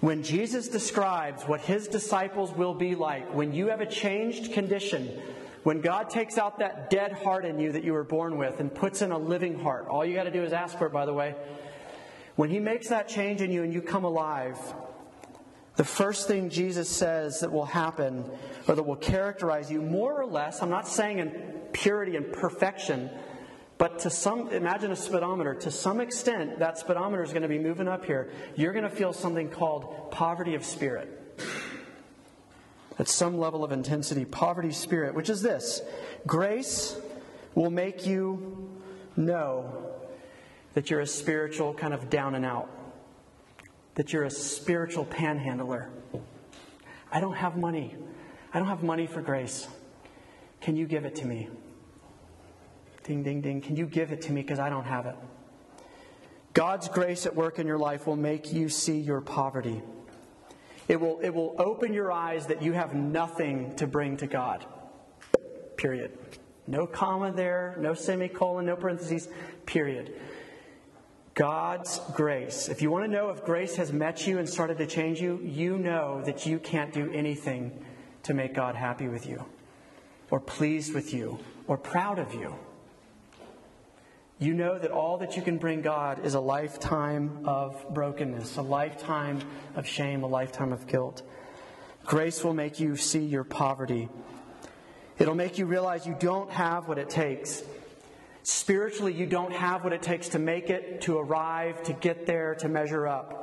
When 0.00 0.22
Jesus 0.22 0.68
describes 0.68 1.44
what 1.44 1.60
his 1.62 1.88
disciples 1.88 2.52
will 2.52 2.74
be 2.74 2.94
like 2.94 3.34
when 3.34 3.52
you 3.52 3.68
have 3.68 3.80
a 3.80 3.86
changed 3.86 4.52
condition, 4.52 5.20
when 5.62 5.80
God 5.80 6.10
takes 6.10 6.38
out 6.38 6.58
that 6.58 6.90
dead 6.90 7.12
heart 7.12 7.44
in 7.44 7.58
you 7.58 7.72
that 7.72 7.82
you 7.82 7.92
were 7.92 8.04
born 8.04 8.36
with 8.36 8.60
and 8.60 8.72
puts 8.72 9.02
in 9.02 9.10
a 9.10 9.18
living 9.18 9.58
heart, 9.58 9.88
all 9.88 10.04
you 10.04 10.14
got 10.14 10.24
to 10.24 10.30
do 10.30 10.42
is 10.42 10.52
ask 10.52 10.78
for 10.78 10.86
it, 10.86 10.92
by 10.92 11.06
the 11.06 11.14
way. 11.14 11.34
When 12.36 12.50
he 12.50 12.60
makes 12.60 12.88
that 12.88 13.08
change 13.08 13.40
in 13.40 13.50
you 13.50 13.62
and 13.62 13.72
you 13.72 13.80
come 13.80 14.04
alive, 14.04 14.58
the 15.76 15.84
first 15.84 16.28
thing 16.28 16.50
Jesus 16.50 16.88
says 16.88 17.40
that 17.40 17.50
will 17.50 17.64
happen 17.64 18.30
or 18.68 18.74
that 18.74 18.82
will 18.82 18.96
characterize 18.96 19.70
you 19.70 19.80
more 19.80 20.20
or 20.20 20.26
less, 20.26 20.62
I'm 20.62 20.70
not 20.70 20.86
saying 20.86 21.18
in 21.18 21.30
purity 21.72 22.16
and 22.16 22.30
perfection, 22.32 23.10
but 23.78 23.98
to 24.00 24.10
some, 24.10 24.48
imagine 24.50 24.90
a 24.90 24.96
speedometer. 24.96 25.54
To 25.54 25.70
some 25.70 26.00
extent, 26.00 26.60
that 26.60 26.78
speedometer 26.78 27.22
is 27.22 27.30
going 27.30 27.42
to 27.42 27.48
be 27.48 27.58
moving 27.58 27.88
up 27.88 28.04
here. 28.06 28.30
You're 28.54 28.72
going 28.72 28.84
to 28.84 28.90
feel 28.90 29.12
something 29.12 29.50
called 29.50 30.10
poverty 30.10 30.54
of 30.54 30.64
spirit. 30.64 31.12
At 32.98 33.08
some 33.08 33.38
level 33.38 33.62
of 33.62 33.72
intensity, 33.72 34.24
poverty 34.24 34.72
spirit, 34.72 35.14
which 35.14 35.28
is 35.28 35.42
this 35.42 35.82
grace 36.26 36.96
will 37.54 37.70
make 37.70 38.06
you 38.06 38.70
know 39.16 39.92
that 40.72 40.90
you're 40.90 41.00
a 41.00 41.06
spiritual 41.06 41.74
kind 41.74 41.92
of 41.92 42.08
down 42.08 42.34
and 42.34 42.44
out, 42.44 42.70
that 43.96 44.14
you're 44.14 44.24
a 44.24 44.30
spiritual 44.30 45.04
panhandler. 45.04 45.90
I 47.12 47.20
don't 47.20 47.36
have 47.36 47.56
money. 47.58 47.94
I 48.54 48.58
don't 48.58 48.68
have 48.68 48.82
money 48.82 49.06
for 49.06 49.20
grace. 49.20 49.68
Can 50.62 50.76
you 50.76 50.86
give 50.86 51.04
it 51.04 51.16
to 51.16 51.26
me? 51.26 51.50
Ding, 53.06 53.22
ding, 53.22 53.40
ding. 53.40 53.60
Can 53.60 53.76
you 53.76 53.86
give 53.86 54.10
it 54.10 54.22
to 54.22 54.32
me 54.32 54.42
because 54.42 54.58
I 54.58 54.68
don't 54.68 54.84
have 54.84 55.06
it? 55.06 55.14
God's 56.54 56.88
grace 56.88 57.24
at 57.24 57.36
work 57.36 57.60
in 57.60 57.66
your 57.66 57.78
life 57.78 58.04
will 58.04 58.16
make 58.16 58.52
you 58.52 58.68
see 58.68 58.98
your 58.98 59.20
poverty. 59.20 59.80
It 60.88 61.00
will, 61.00 61.20
it 61.20 61.30
will 61.30 61.54
open 61.56 61.92
your 61.92 62.10
eyes 62.10 62.46
that 62.46 62.62
you 62.62 62.72
have 62.72 62.94
nothing 62.94 63.76
to 63.76 63.86
bring 63.86 64.16
to 64.16 64.26
God. 64.26 64.66
Period. 65.76 66.18
No 66.66 66.84
comma 66.84 67.30
there, 67.30 67.76
no 67.78 67.94
semicolon, 67.94 68.66
no 68.66 68.74
parentheses, 68.74 69.28
period. 69.66 70.12
God's 71.34 72.00
grace. 72.14 72.68
If 72.68 72.82
you 72.82 72.90
want 72.90 73.04
to 73.04 73.10
know 73.10 73.30
if 73.30 73.44
grace 73.44 73.76
has 73.76 73.92
met 73.92 74.26
you 74.26 74.38
and 74.38 74.48
started 74.48 74.78
to 74.78 74.86
change 74.86 75.20
you, 75.20 75.40
you 75.44 75.78
know 75.78 76.22
that 76.22 76.44
you 76.44 76.58
can't 76.58 76.92
do 76.92 77.12
anything 77.12 77.84
to 78.24 78.34
make 78.34 78.52
God 78.52 78.74
happy 78.74 79.06
with 79.06 79.28
you, 79.28 79.44
or 80.32 80.40
pleased 80.40 80.92
with 80.92 81.14
you, 81.14 81.38
or 81.68 81.76
proud 81.76 82.18
of 82.18 82.34
you 82.34 82.56
you 84.38 84.52
know 84.52 84.78
that 84.78 84.90
all 84.90 85.18
that 85.18 85.36
you 85.36 85.42
can 85.42 85.56
bring 85.56 85.80
God 85.80 86.24
is 86.24 86.34
a 86.34 86.40
lifetime 86.40 87.40
of 87.46 87.82
brokenness, 87.94 88.58
a 88.58 88.62
lifetime 88.62 89.40
of 89.74 89.86
shame, 89.86 90.22
a 90.22 90.26
lifetime 90.26 90.72
of 90.72 90.86
guilt. 90.86 91.22
Grace 92.04 92.44
will 92.44 92.52
make 92.52 92.78
you 92.78 92.96
see 92.96 93.24
your 93.24 93.44
poverty. 93.44 94.08
It'll 95.18 95.34
make 95.34 95.56
you 95.58 95.64
realize 95.64 96.06
you 96.06 96.16
don't 96.18 96.50
have 96.50 96.86
what 96.86 96.98
it 96.98 97.08
takes. 97.08 97.62
Spiritually, 98.42 99.14
you 99.14 99.26
don't 99.26 99.52
have 99.52 99.82
what 99.82 99.94
it 99.94 100.02
takes 100.02 100.28
to 100.30 100.38
make 100.38 100.68
it, 100.68 101.00
to 101.02 101.18
arrive, 101.18 101.82
to 101.84 101.94
get 101.94 102.26
there, 102.26 102.54
to 102.56 102.68
measure 102.68 103.06
up. 103.06 103.42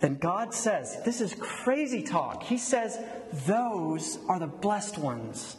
And 0.00 0.18
God 0.18 0.54
says, 0.54 1.02
this 1.04 1.20
is 1.20 1.34
crazy 1.38 2.02
talk. 2.02 2.44
He 2.44 2.56
says, 2.56 2.98
those 3.46 4.18
are 4.28 4.38
the 4.38 4.46
blessed 4.46 4.98
ones 4.98 5.56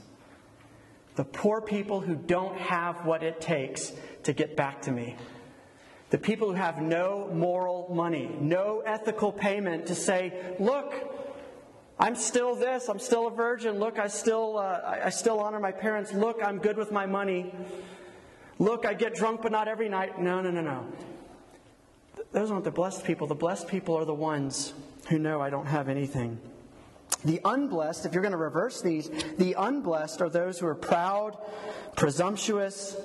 the 1.15 1.23
poor 1.23 1.62
people 1.62 1.99
who 2.02 2.15
don't 2.15 2.58
have 2.58 3.06
what 3.06 3.23
it 3.23 3.39
takes 3.39 3.93
to 4.23 4.34
get 4.34 4.56
back 4.56 4.82
to 4.84 4.91
me. 4.91 5.15
The 6.10 6.17
people 6.17 6.49
who 6.49 6.54
have 6.54 6.82
no 6.82 7.30
moral 7.34 7.89
money, 7.93 8.36
no 8.39 8.84
ethical 8.86 9.32
payment 9.32 9.88
to 9.88 9.95
say, 9.95 10.56
look, 10.60 10.93
I'm 11.99 12.15
still 12.15 12.56
this, 12.56 12.88
I'm 12.88 12.99
still 12.99 13.28
a 13.28 13.32
virgin. 13.32 13.80
Look, 13.80 13.99
I 13.99 14.08
still, 14.08 14.58
uh, 14.58 14.99
I 15.06 15.10
still 15.10 15.39
honor 15.39 15.60
my 15.60 15.71
parents. 15.71 16.13
Look, 16.13 16.39
I'm 16.43 16.60
good 16.60 16.78
with 16.78 16.91
my 16.91 17.06
money. 17.06 17.54
Look, 18.60 18.86
I 18.86 18.93
get 18.93 19.15
drunk, 19.15 19.41
but 19.41 19.52
not 19.52 19.67
every 19.67 19.89
night. 19.89 20.19
No, 20.19 20.41
no, 20.41 20.52
no, 20.52 20.62
no. 20.62 20.86
those 22.32 22.52
aren't 22.52 22.63
the 22.63 22.71
blessed 22.71 23.04
people. 23.04 23.28
The 23.28 23.36
blessed 23.36 23.67
people 23.67 23.95
are 23.95 24.06
the 24.06 24.13
ones 24.13 24.73
who 25.10 25.19
know 25.19 25.41
I 25.41 25.49
don't 25.49 25.67
have 25.67 25.89
anything. 25.89 26.39
The 27.26 27.40
unblessed, 27.46 28.06
if 28.06 28.14
you're 28.14 28.22
going 28.22 28.34
to 28.34 28.38
reverse 28.38 28.82
these, 28.82 29.10
the 29.38 29.56
unblessed 29.58 30.22
are 30.22 30.30
those 30.30 30.60
who 30.60 30.68
are 30.68 30.76
proud, 30.76 31.38
presumptuous, 31.96 32.98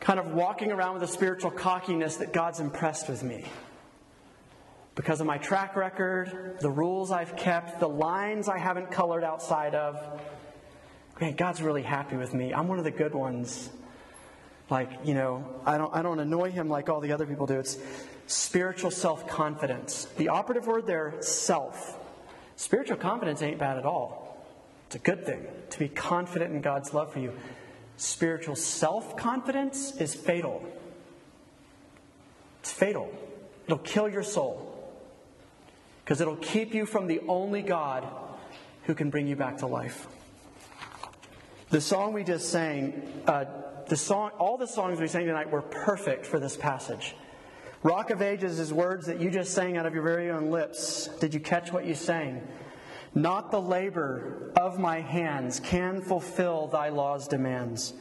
kind 0.00 0.18
of 0.18 0.32
walking 0.32 0.70
around 0.70 0.94
with 0.94 1.04
a 1.04 1.12
spiritual 1.12 1.50
cockiness 1.50 2.16
that 2.16 2.32
God's 2.32 2.60
impressed 2.60 3.08
with 3.08 3.22
me. 3.22 3.44
Because 4.94 5.20
of 5.20 5.26
my 5.26 5.38
track 5.38 5.76
record, 5.76 6.58
the 6.60 6.70
rules 6.70 7.10
I've 7.10 7.36
kept, 7.36 7.80
the 7.80 7.88
lines 7.88 8.48
I 8.48 8.58
haven't 8.58 8.90
colored 8.90 9.24
outside 9.24 9.74
of. 9.74 10.20
Man, 11.20 11.34
God's 11.34 11.62
really 11.62 11.82
happy 11.82 12.16
with 12.16 12.34
me. 12.34 12.52
I'm 12.52 12.68
one 12.68 12.78
of 12.78 12.84
the 12.84 12.90
good 12.90 13.14
ones. 13.14 13.70
Like, 14.68 14.90
you 15.04 15.14
know, 15.14 15.46
I 15.64 15.78
don't, 15.78 15.94
I 15.94 16.02
don't 16.02 16.18
annoy 16.18 16.50
him 16.50 16.68
like 16.68 16.88
all 16.88 17.00
the 17.00 17.12
other 17.12 17.26
people 17.26 17.46
do. 17.46 17.58
It's 17.58 17.78
spiritual 18.26 18.90
self 18.90 19.26
confidence. 19.28 20.06
The 20.16 20.28
operative 20.28 20.66
word 20.66 20.86
there, 20.86 21.14
self. 21.20 21.98
Spiritual 22.62 22.96
confidence 22.96 23.42
ain't 23.42 23.58
bad 23.58 23.76
at 23.76 23.84
all. 23.84 24.36
It's 24.86 24.94
a 24.94 25.00
good 25.00 25.26
thing 25.26 25.44
to 25.70 25.78
be 25.80 25.88
confident 25.88 26.54
in 26.54 26.60
God's 26.60 26.94
love 26.94 27.12
for 27.12 27.18
you. 27.18 27.32
Spiritual 27.96 28.54
self 28.54 29.16
confidence 29.16 29.96
is 29.96 30.14
fatal. 30.14 30.64
It's 32.60 32.70
fatal. 32.70 33.12
It'll 33.66 33.78
kill 33.78 34.08
your 34.08 34.22
soul 34.22 34.78
because 36.04 36.20
it'll 36.20 36.36
keep 36.36 36.72
you 36.72 36.86
from 36.86 37.08
the 37.08 37.18
only 37.26 37.62
God 37.62 38.06
who 38.84 38.94
can 38.94 39.10
bring 39.10 39.26
you 39.26 39.34
back 39.34 39.58
to 39.58 39.66
life. 39.66 40.06
The 41.70 41.80
song 41.80 42.12
we 42.12 42.22
just 42.22 42.48
sang, 42.50 43.24
uh, 43.26 43.44
the 43.88 43.96
song, 43.96 44.30
all 44.38 44.56
the 44.56 44.68
songs 44.68 45.00
we 45.00 45.08
sang 45.08 45.26
tonight 45.26 45.50
were 45.50 45.62
perfect 45.62 46.26
for 46.26 46.38
this 46.38 46.56
passage. 46.56 47.16
Rock 47.84 48.10
of 48.10 48.22
Ages 48.22 48.60
is 48.60 48.72
words 48.72 49.06
that 49.06 49.20
you 49.20 49.28
just 49.28 49.54
sang 49.54 49.76
out 49.76 49.86
of 49.86 49.94
your 49.94 50.04
very 50.04 50.30
own 50.30 50.50
lips. 50.50 51.08
Did 51.18 51.34
you 51.34 51.40
catch 51.40 51.72
what 51.72 51.84
you 51.84 51.94
sang? 51.94 52.46
Not 53.12 53.50
the 53.50 53.60
labor 53.60 54.52
of 54.56 54.78
my 54.78 55.00
hands 55.00 55.58
can 55.58 56.00
fulfill 56.00 56.68
thy 56.68 56.90
law's 56.90 57.26
demands. 57.26 57.92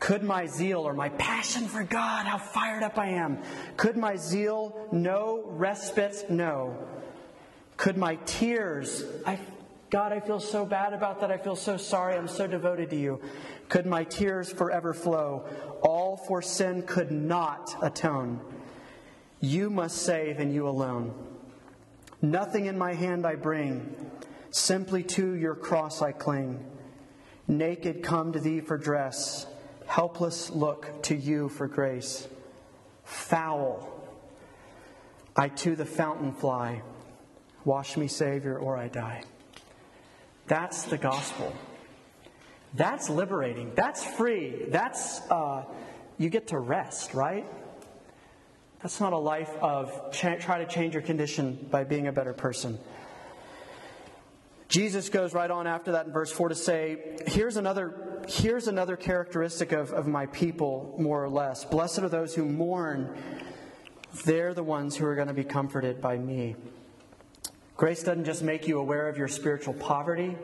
Could 0.00 0.22
my 0.22 0.46
zeal 0.46 0.80
or 0.80 0.94
my 0.94 1.10
passion 1.10 1.68
for 1.68 1.84
God, 1.84 2.26
how 2.26 2.38
fired 2.38 2.82
up 2.82 2.98
I 2.98 3.08
am, 3.08 3.38
could 3.76 3.98
my 3.98 4.16
zeal 4.16 4.88
no 4.90 5.44
respite 5.46 6.30
know? 6.30 6.76
Could 7.76 7.98
my 7.98 8.16
tears, 8.24 9.04
I, 9.26 9.38
God, 9.90 10.12
I 10.12 10.20
feel 10.20 10.40
so 10.40 10.64
bad 10.64 10.94
about 10.94 11.20
that. 11.20 11.30
I 11.30 11.36
feel 11.36 11.54
so 11.54 11.76
sorry. 11.76 12.16
I'm 12.16 12.26
so 12.26 12.46
devoted 12.46 12.88
to 12.90 12.96
you. 12.96 13.20
Could 13.68 13.84
my 13.84 14.04
tears 14.04 14.50
forever 14.50 14.94
flow? 14.94 15.44
All 15.82 16.16
for 16.16 16.40
sin 16.40 16.82
could 16.82 17.10
not 17.10 17.76
atone. 17.82 18.40
You 19.42 19.70
must 19.70 19.98
save, 19.98 20.38
and 20.38 20.54
you 20.54 20.68
alone. 20.68 21.12
Nothing 22.22 22.66
in 22.66 22.78
my 22.78 22.94
hand 22.94 23.26
I 23.26 23.34
bring, 23.34 24.10
simply 24.52 25.02
to 25.02 25.34
your 25.34 25.56
cross 25.56 26.00
I 26.00 26.12
cling. 26.12 26.64
Naked 27.48 28.04
come 28.04 28.32
to 28.34 28.38
thee 28.38 28.60
for 28.60 28.78
dress, 28.78 29.46
helpless 29.86 30.48
look 30.50 31.02
to 31.02 31.16
you 31.16 31.48
for 31.48 31.66
grace. 31.66 32.28
Foul, 33.02 34.08
I 35.34 35.48
to 35.48 35.74
the 35.74 35.86
fountain 35.86 36.32
fly. 36.32 36.82
Wash 37.64 37.96
me, 37.96 38.06
Savior, 38.06 38.56
or 38.56 38.76
I 38.76 38.86
die. 38.86 39.24
That's 40.46 40.84
the 40.84 40.98
gospel. 40.98 41.52
That's 42.74 43.10
liberating. 43.10 43.72
That's 43.74 44.04
free. 44.04 44.66
That's, 44.68 45.20
uh, 45.30 45.64
you 46.16 46.30
get 46.30 46.46
to 46.48 46.58
rest, 46.60 47.12
right? 47.12 47.44
That's 48.82 49.00
not 49.00 49.12
a 49.12 49.18
life 49.18 49.50
of 49.60 50.12
cha- 50.12 50.36
try 50.36 50.58
to 50.58 50.66
change 50.66 50.94
your 50.94 51.02
condition 51.02 51.68
by 51.70 51.84
being 51.84 52.08
a 52.08 52.12
better 52.12 52.32
person. 52.32 52.78
Jesus 54.68 55.08
goes 55.08 55.34
right 55.34 55.50
on 55.50 55.66
after 55.66 55.92
that 55.92 56.06
in 56.06 56.12
verse 56.12 56.32
4 56.32 56.48
to 56.48 56.54
say, 56.54 57.16
here's 57.26 57.56
another, 57.56 58.22
here's 58.26 58.68
another 58.68 58.96
characteristic 58.96 59.70
of, 59.72 59.92
of 59.92 60.06
my 60.06 60.26
people, 60.26 60.94
more 60.98 61.22
or 61.22 61.28
less. 61.28 61.64
Blessed 61.64 62.00
are 62.00 62.08
those 62.08 62.34
who 62.34 62.46
mourn. 62.46 63.14
They're 64.24 64.54
the 64.54 64.62
ones 64.62 64.96
who 64.96 65.06
are 65.06 65.14
going 65.14 65.28
to 65.28 65.34
be 65.34 65.44
comforted 65.44 66.00
by 66.00 66.16
me. 66.16 66.56
Grace 67.76 68.02
doesn't 68.02 68.24
just 68.24 68.42
make 68.42 68.66
you 68.66 68.78
aware 68.78 69.08
of 69.08 69.16
your 69.16 69.28
spiritual 69.28 69.74
poverty 69.74 70.36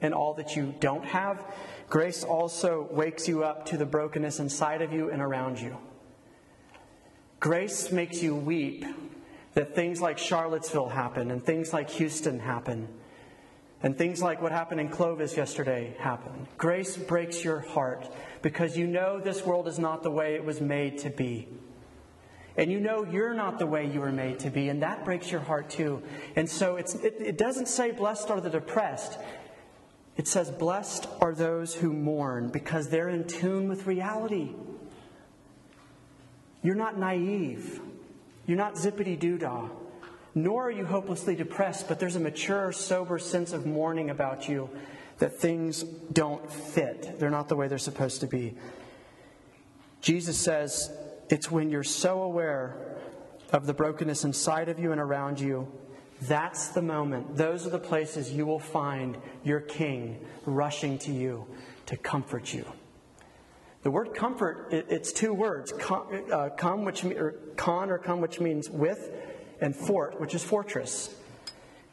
and 0.00 0.14
all 0.14 0.34
that 0.34 0.56
you 0.56 0.74
don't 0.80 1.04
have. 1.04 1.44
Grace 1.88 2.24
also 2.24 2.88
wakes 2.90 3.28
you 3.28 3.44
up 3.44 3.66
to 3.66 3.76
the 3.76 3.86
brokenness 3.86 4.40
inside 4.40 4.82
of 4.82 4.92
you 4.92 5.10
and 5.10 5.20
around 5.20 5.60
you. 5.60 5.76
Grace 7.44 7.92
makes 7.92 8.22
you 8.22 8.34
weep 8.34 8.86
that 9.52 9.74
things 9.74 10.00
like 10.00 10.16
Charlottesville 10.16 10.88
happen 10.88 11.30
and 11.30 11.44
things 11.44 11.74
like 11.74 11.90
Houston 11.90 12.40
happen 12.40 12.88
and 13.82 13.98
things 13.98 14.22
like 14.22 14.40
what 14.40 14.50
happened 14.50 14.80
in 14.80 14.88
Clovis 14.88 15.36
yesterday 15.36 15.94
happen. 15.98 16.48
Grace 16.56 16.96
breaks 16.96 17.44
your 17.44 17.60
heart 17.60 18.10
because 18.40 18.78
you 18.78 18.86
know 18.86 19.20
this 19.20 19.44
world 19.44 19.68
is 19.68 19.78
not 19.78 20.02
the 20.02 20.10
way 20.10 20.36
it 20.36 20.42
was 20.42 20.62
made 20.62 20.96
to 21.00 21.10
be. 21.10 21.46
And 22.56 22.72
you 22.72 22.80
know 22.80 23.04
you're 23.04 23.34
not 23.34 23.58
the 23.58 23.66
way 23.66 23.90
you 23.92 24.00
were 24.00 24.10
made 24.10 24.38
to 24.38 24.48
be, 24.48 24.70
and 24.70 24.82
that 24.82 25.04
breaks 25.04 25.30
your 25.30 25.42
heart 25.42 25.68
too. 25.68 26.02
And 26.36 26.48
so 26.48 26.76
it, 26.76 26.94
it 27.02 27.36
doesn't 27.36 27.68
say, 27.68 27.90
Blessed 27.90 28.30
are 28.30 28.40
the 28.40 28.48
depressed. 28.48 29.18
It 30.16 30.26
says, 30.28 30.50
Blessed 30.50 31.08
are 31.20 31.34
those 31.34 31.74
who 31.74 31.92
mourn 31.92 32.48
because 32.48 32.88
they're 32.88 33.10
in 33.10 33.26
tune 33.26 33.68
with 33.68 33.86
reality. 33.86 34.54
You're 36.64 36.74
not 36.74 36.98
naive. 36.98 37.80
You're 38.46 38.58
not 38.58 38.74
zippity 38.74 39.16
doo 39.16 39.38
dah. 39.38 39.68
Nor 40.34 40.68
are 40.68 40.70
you 40.70 40.84
hopelessly 40.84 41.36
depressed, 41.36 41.86
but 41.86 42.00
there's 42.00 42.16
a 42.16 42.20
mature, 42.20 42.72
sober 42.72 43.18
sense 43.18 43.52
of 43.52 43.66
mourning 43.66 44.10
about 44.10 44.48
you 44.48 44.68
that 45.18 45.38
things 45.38 45.84
don't 46.12 46.50
fit. 46.50 47.20
They're 47.20 47.30
not 47.30 47.48
the 47.48 47.54
way 47.54 47.68
they're 47.68 47.78
supposed 47.78 48.20
to 48.22 48.26
be. 48.26 48.54
Jesus 50.00 50.38
says 50.38 50.90
it's 51.28 51.50
when 51.50 51.70
you're 51.70 51.84
so 51.84 52.22
aware 52.22 52.96
of 53.52 53.66
the 53.66 53.74
brokenness 53.74 54.24
inside 54.24 54.68
of 54.68 54.78
you 54.78 54.90
and 54.90 55.00
around 55.00 55.38
you, 55.38 55.70
that's 56.22 56.68
the 56.68 56.82
moment. 56.82 57.36
Those 57.36 57.66
are 57.66 57.70
the 57.70 57.78
places 57.78 58.32
you 58.32 58.46
will 58.46 58.58
find 58.58 59.18
your 59.44 59.60
king 59.60 60.24
rushing 60.46 60.98
to 61.00 61.12
you 61.12 61.46
to 61.86 61.96
comfort 61.96 62.52
you. 62.52 62.64
The 63.84 63.90
word 63.90 64.14
comfort, 64.14 64.68
it's 64.70 65.12
two 65.12 65.34
words, 65.34 65.70
uh, 65.70 66.48
come, 66.56 66.86
which 66.86 67.04
or 67.04 67.32
con 67.56 67.90
or 67.90 67.98
come, 67.98 68.22
which 68.22 68.40
means 68.40 68.70
with, 68.70 69.12
and 69.60 69.76
fort, 69.76 70.18
which 70.18 70.34
is 70.34 70.42
fortress. 70.42 71.14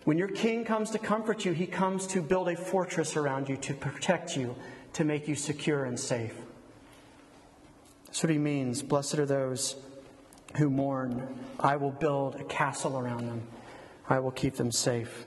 When 0.05 0.17
your 0.17 0.29
king 0.29 0.63
comes 0.63 0.91
to 0.91 0.99
comfort 0.99 1.43
you, 1.43 1.51
he 1.51 1.67
comes 1.67 2.07
to 2.07 2.21
build 2.21 2.47
a 2.47 2.55
fortress 2.55 3.17
around 3.17 3.49
you, 3.49 3.57
to 3.57 3.73
protect 3.73 4.37
you, 4.37 4.55
to 4.93 5.03
make 5.03 5.27
you 5.27 5.35
secure 5.35 5.83
and 5.83 5.99
safe. 5.99 6.33
That's 8.05 8.23
what 8.23 8.31
he 8.31 8.37
means. 8.37 8.81
Blessed 8.81 9.19
are 9.19 9.25
those 9.25 9.75
who 10.55 10.69
mourn. 10.69 11.39
I 11.59 11.75
will 11.75 11.91
build 11.91 12.35
a 12.35 12.45
castle 12.45 12.97
around 12.97 13.27
them, 13.27 13.41
I 14.07 14.19
will 14.19 14.31
keep 14.31 14.55
them 14.55 14.71
safe. 14.71 15.25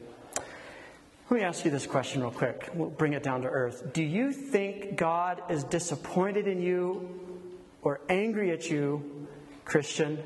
Let 1.35 1.41
me 1.41 1.47
ask 1.47 1.65
you 1.65 1.73
this 1.73 1.89
question 1.89 2.23
real 2.23 2.31
quick. 2.31 2.71
We'll 2.75 2.91
bring 2.91 3.15
it 3.15 3.25
down 3.25 3.43
to 3.43 3.49
earth. 3.49 3.93
Do 3.93 4.05
you 4.05 4.31
think 4.31 4.95
God 4.95 5.43
is 5.51 5.65
disappointed 5.65 6.47
in 6.47 6.63
you 6.63 7.41
or 7.83 8.03
angry 8.09 8.53
at 8.53 8.71
you, 8.71 9.27
Christian, 9.65 10.23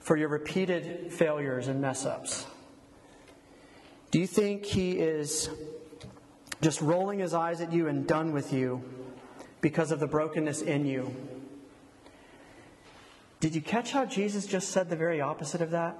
for 0.00 0.16
your 0.16 0.28
repeated 0.28 1.12
failures 1.12 1.68
and 1.68 1.80
mess 1.80 2.04
ups? 2.04 2.44
Do 4.10 4.18
you 4.18 4.26
think 4.26 4.64
He 4.64 4.98
is 4.98 5.48
just 6.60 6.80
rolling 6.80 7.20
His 7.20 7.32
eyes 7.32 7.60
at 7.60 7.72
you 7.72 7.86
and 7.86 8.04
done 8.04 8.32
with 8.32 8.52
you 8.52 8.82
because 9.60 9.92
of 9.92 10.00
the 10.00 10.08
brokenness 10.08 10.60
in 10.60 10.86
you? 10.86 11.14
Did 13.38 13.54
you 13.54 13.60
catch 13.60 13.92
how 13.92 14.04
Jesus 14.04 14.44
just 14.44 14.70
said 14.70 14.90
the 14.90 14.96
very 14.96 15.20
opposite 15.20 15.62
of 15.62 15.70
that? 15.70 15.96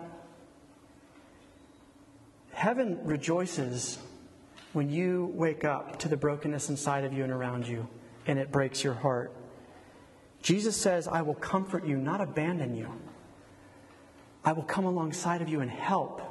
Heaven 2.50 2.98
rejoices 3.04 4.00
when 4.72 4.90
you 4.90 5.30
wake 5.34 5.64
up 5.64 5.98
to 6.00 6.08
the 6.08 6.16
brokenness 6.16 6.68
inside 6.68 7.04
of 7.04 7.12
you 7.12 7.24
and 7.24 7.32
around 7.32 7.66
you, 7.66 7.88
and 8.26 8.38
it 8.38 8.50
breaks 8.50 8.82
your 8.82 8.94
heart. 8.94 9.32
Jesus 10.42 10.76
says, 10.76 11.08
I 11.08 11.22
will 11.22 11.34
comfort 11.34 11.84
you, 11.84 11.96
not 11.96 12.20
abandon 12.20 12.76
you. 12.76 12.88
I 14.44 14.52
will 14.52 14.62
come 14.62 14.84
alongside 14.84 15.42
of 15.42 15.48
you 15.48 15.60
and 15.60 15.70
help, 15.70 16.22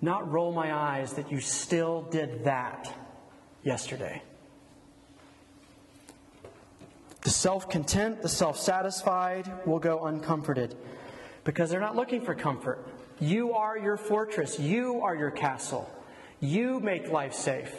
not 0.00 0.30
roll 0.30 0.52
my 0.52 0.74
eyes 0.74 1.12
that 1.14 1.30
you 1.30 1.40
still 1.40 2.02
did 2.02 2.44
that 2.44 2.92
yesterday. 3.62 4.22
The 7.22 7.30
self 7.30 7.70
content, 7.70 8.22
the 8.22 8.28
self 8.28 8.58
satisfied 8.58 9.50
will 9.66 9.78
go 9.78 10.04
uncomforted 10.04 10.76
because 11.44 11.70
they're 11.70 11.80
not 11.80 11.96
looking 11.96 12.20
for 12.20 12.34
comfort. 12.34 12.86
You 13.20 13.54
are 13.54 13.78
your 13.78 13.96
fortress. 13.96 14.58
You 14.58 15.00
are 15.02 15.14
your 15.14 15.30
castle. 15.30 15.88
You 16.44 16.78
make 16.78 17.10
life 17.10 17.32
safe. 17.32 17.74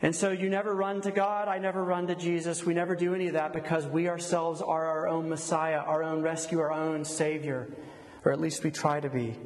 And 0.00 0.16
so 0.16 0.30
you 0.30 0.48
never 0.48 0.74
run 0.74 1.02
to 1.02 1.10
God. 1.10 1.48
I 1.48 1.58
never 1.58 1.84
run 1.84 2.06
to 2.06 2.14
Jesus. 2.14 2.64
We 2.64 2.72
never 2.72 2.96
do 2.96 3.14
any 3.14 3.26
of 3.26 3.34
that 3.34 3.52
because 3.52 3.86
we 3.86 4.08
ourselves 4.08 4.62
are 4.62 4.86
our 4.86 5.08
own 5.08 5.28
Messiah, 5.28 5.78
our 5.78 6.02
own 6.02 6.22
rescue, 6.22 6.60
our 6.60 6.72
own 6.72 7.04
Savior. 7.04 7.68
or 8.24 8.32
at 8.32 8.40
least 8.40 8.64
we 8.64 8.70
try 8.70 8.98
to 8.98 9.08
be. 9.08 9.36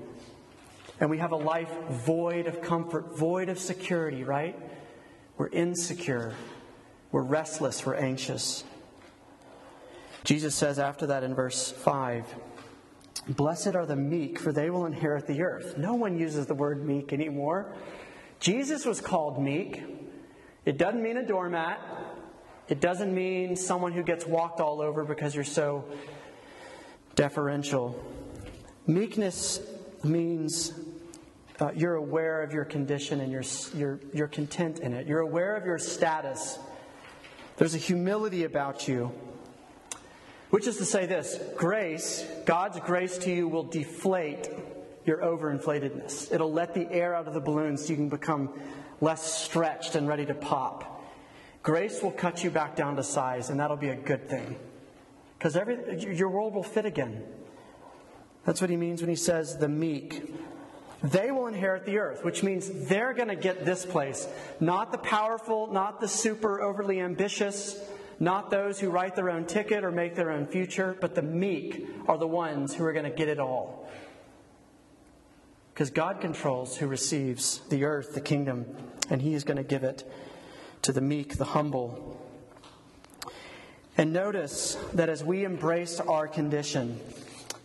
And 1.00 1.11
we 1.11 1.18
have 1.18 1.33
a 1.33 1.37
life 1.37 1.70
void 1.90 2.46
of 2.46 2.62
comfort, 2.62 3.18
void 3.18 3.48
of 3.48 3.59
security, 3.59 4.24
right? 4.24 4.59
We're 5.37 5.48
insecure, 5.48 6.33
we're 7.12 7.22
restless, 7.22 7.85
we're 7.85 7.94
anxious. 7.94 8.64
Jesus 10.24 10.55
says 10.55 10.79
after 10.79 11.07
that 11.07 11.24
in 11.24 11.35
verse 11.35 11.70
5 11.70 12.24
Blessed 13.29 13.75
are 13.75 13.87
the 13.87 13.96
meek, 13.96 14.38
for 14.38 14.53
they 14.53 14.70
will 14.70 14.87
inherit 14.87 15.27
the 15.27 15.42
earth. 15.42 15.77
No 15.77 15.94
one 15.94 16.18
uses 16.18 16.46
the 16.46 16.55
word 16.55 16.85
meek 16.85 17.12
anymore. 17.12 17.75
Jesus 18.40 18.85
was 18.85 19.01
called 19.01 19.42
meek. 19.42 19.83
It 20.64 20.79
doesn't 20.79 21.03
mean 21.03 21.16
a 21.16 21.27
doormat, 21.27 21.81
it 22.68 22.81
doesn't 22.81 23.12
mean 23.12 23.57
someone 23.57 23.92
who 23.92 24.03
gets 24.03 24.27
walked 24.27 24.61
all 24.61 24.81
over 24.81 25.05
because 25.05 25.35
you're 25.35 25.44
so 25.44 25.85
deferential. 27.14 28.01
Meekness 28.87 29.61
means 30.05 30.73
uh, 31.61 31.70
you're 31.75 31.96
aware 31.96 32.42
of 32.42 32.53
your 32.53 32.64
condition 32.64 33.20
and 33.20 33.33
you're, 33.33 33.42
you're, 33.75 34.01
you're 34.12 34.29
content 34.29 34.79
in 34.79 34.92
it. 34.92 35.07
You're 35.07 35.20
aware 35.20 35.57
of 35.57 35.66
your 35.66 35.79
status. 35.79 36.59
There's 37.57 37.75
a 37.75 37.79
humility 37.79 38.44
about 38.44 38.88
you. 38.88 39.12
Which 40.50 40.66
is 40.66 40.76
to 40.78 40.84
say 40.84 41.06
this 41.06 41.40
grace, 41.56 42.24
God's 42.44 42.80
grace 42.80 43.18
to 43.18 43.32
you 43.32 43.48
will 43.48 43.64
deflate 43.64 44.50
your 45.06 45.18
overinflatedness. 45.18 46.32
It'll 46.32 46.52
let 46.52 46.74
the 46.74 46.90
air 46.90 47.14
out 47.14 47.26
of 47.28 47.34
the 47.34 47.40
balloon 47.40 47.76
so 47.76 47.90
you 47.90 47.96
can 47.96 48.08
become 48.08 48.50
less 49.00 49.22
stretched 49.22 49.94
and 49.94 50.06
ready 50.08 50.26
to 50.26 50.34
pop. 50.34 51.02
Grace 51.62 52.02
will 52.02 52.10
cut 52.10 52.42
you 52.42 52.50
back 52.50 52.74
down 52.74 52.96
to 52.96 53.02
size, 53.02 53.50
and 53.50 53.60
that'll 53.60 53.76
be 53.76 53.90
a 53.90 53.96
good 53.96 54.28
thing. 54.28 54.56
Because 55.38 55.54
your 56.04 56.28
world 56.28 56.54
will 56.54 56.62
fit 56.62 56.84
again. 56.84 57.22
That's 58.44 58.60
what 58.60 58.70
he 58.70 58.76
means 58.76 59.00
when 59.00 59.10
he 59.10 59.16
says 59.16 59.56
the 59.56 59.68
meek. 59.68 60.34
They 61.02 61.30
will 61.30 61.46
inherit 61.46 61.86
the 61.86 61.98
earth, 61.98 62.24
which 62.24 62.42
means 62.42 62.68
they're 62.88 63.14
going 63.14 63.28
to 63.28 63.36
get 63.36 63.64
this 63.64 63.86
place. 63.86 64.28
Not 64.58 64.92
the 64.92 64.98
powerful, 64.98 65.72
not 65.72 66.00
the 66.00 66.08
super 66.08 66.60
overly 66.60 67.00
ambitious, 67.00 67.78
not 68.20 68.50
those 68.50 68.78
who 68.78 68.90
write 68.90 69.16
their 69.16 69.30
own 69.30 69.46
ticket 69.46 69.83
or 69.83 69.90
make 69.90 70.14
their 70.14 70.30
own 70.30 70.46
future, 70.46 70.94
but 71.00 71.14
the 71.14 71.22
meek 71.22 71.88
are 72.06 72.18
the 72.18 72.26
ones 72.26 72.74
who 72.74 72.85
are 72.85 72.92
going 72.92 73.11
to 73.11 73.16
get 73.16 73.28
it 73.28 73.40
all. 73.40 73.88
Because 75.72 75.90
God 75.90 76.20
controls 76.20 76.76
who 76.76 76.87
receives 76.87 77.61
the 77.70 77.85
earth, 77.85 78.12
the 78.12 78.20
kingdom, 78.20 78.66
and 79.09 79.22
He 79.22 79.33
is 79.33 79.42
going 79.42 79.56
to 79.56 79.62
give 79.62 79.83
it 79.83 80.04
to 80.83 80.92
the 80.92 81.00
meek, 81.00 81.38
the 81.38 81.46
humble. 81.46 82.20
And 83.96 84.12
notice 84.12 84.76
that 84.92 85.09
as 85.09 85.24
we 85.24 85.44
embrace 85.44 85.98
our 85.98 86.28
condition, 86.28 87.00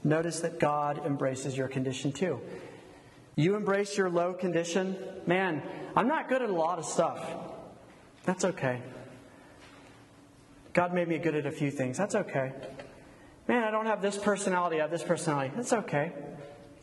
notice 0.06 0.40
that 0.40 0.58
God 0.58 1.06
embraces 1.06 1.58
your 1.58 1.68
condition 1.68 2.14
too. 2.14 2.40
You 3.36 3.56
embrace 3.56 3.98
your 3.98 4.10
low 4.10 4.34
condition, 4.34 4.96
man, 5.26 5.62
I'm 5.98 6.08
not 6.08 6.30
good 6.30 6.42
at 6.42 6.50
a 6.50 6.54
lot 6.54 6.80
of 6.80 6.86
stuff. 6.86 7.22
That's 8.24 8.46
okay. 8.46 8.82
God 10.76 10.94
made 10.94 11.08
me 11.08 11.18
good 11.18 11.36
at 11.36 11.46
a 11.46 11.52
few 11.52 11.72
things. 11.72 11.98
That's 11.98 12.16
okay. 12.16 12.52
Man, 13.48 13.64
I 13.64 13.72
don't 13.72 13.86
have 13.86 14.02
this 14.02 14.18
personality, 14.18 14.78
I 14.78 14.82
have 14.82 14.92
this 14.92 15.04
personality. 15.04 15.54
That's 15.56 15.72
okay. 15.72 16.12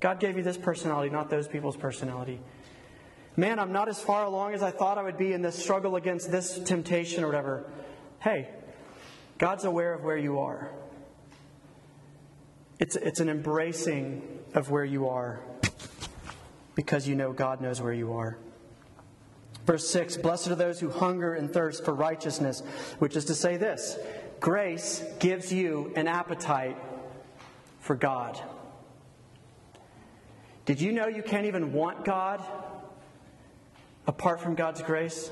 God 0.01 0.19
gave 0.19 0.39
you 0.39 0.43
this 0.43 0.57
personality, 0.57 1.11
not 1.11 1.29
those 1.29 1.47
people's 1.47 1.77
personality. 1.77 2.41
Man, 3.37 3.59
I'm 3.59 3.71
not 3.71 3.89
as 3.89 4.01
far 4.01 4.25
along 4.25 4.55
as 4.55 4.63
I 4.63 4.71
thought 4.71 4.97
I 4.97 5.03
would 5.03 5.19
be 5.19 5.35
in 5.35 5.43
this 5.43 5.57
struggle 5.57 5.97
against 5.97 6.33
this 6.33 6.59
temptation 6.59 7.23
or 7.23 7.27
whatever. 7.27 7.71
Hey, 8.21 8.49
God's 9.37 9.65
aware 9.65 9.93
of 9.93 10.03
where 10.03 10.17
you 10.17 10.39
are. 10.39 10.71
It's, 12.79 12.97
it's 12.97 13.21
an 13.21 13.29
embracing 13.29 14.23
of 14.55 14.71
where 14.71 14.85
you 14.87 15.09
are 15.09 15.41
because 16.75 17.07
you 17.07 17.15
know 17.15 17.33
God 17.33 17.61
knows 17.61 17.83
where 17.83 17.93
you 17.93 18.15
are. 18.15 18.39
Verse 19.67 19.89
6 19.91 20.17
Blessed 20.19 20.49
are 20.49 20.55
those 20.55 20.81
who 20.81 20.91
hunger 20.91 21.35
and 21.35 21.53
thirst 21.53 21.85
for 21.85 21.95
righteousness, 21.95 22.63
which 22.99 23.17
is 23.17 23.25
to 23.27 23.35
say 23.35 23.57
this 23.57 23.99
grace 24.41 25.05
gives 25.21 25.53
you 25.53 25.93
an 25.95 26.09
appetite 26.09 26.77
for 27.81 27.95
God. 27.95 28.41
Did 30.65 30.81
you 30.81 30.93
know 30.93 31.09
you 31.09 31.23
can't 31.23 31.47
even 31.47 31.73
want 31.73 32.05
God 32.05 32.43
apart 34.07 34.41
from 34.41 34.55
God's 34.55 34.83
grace? 34.83 35.31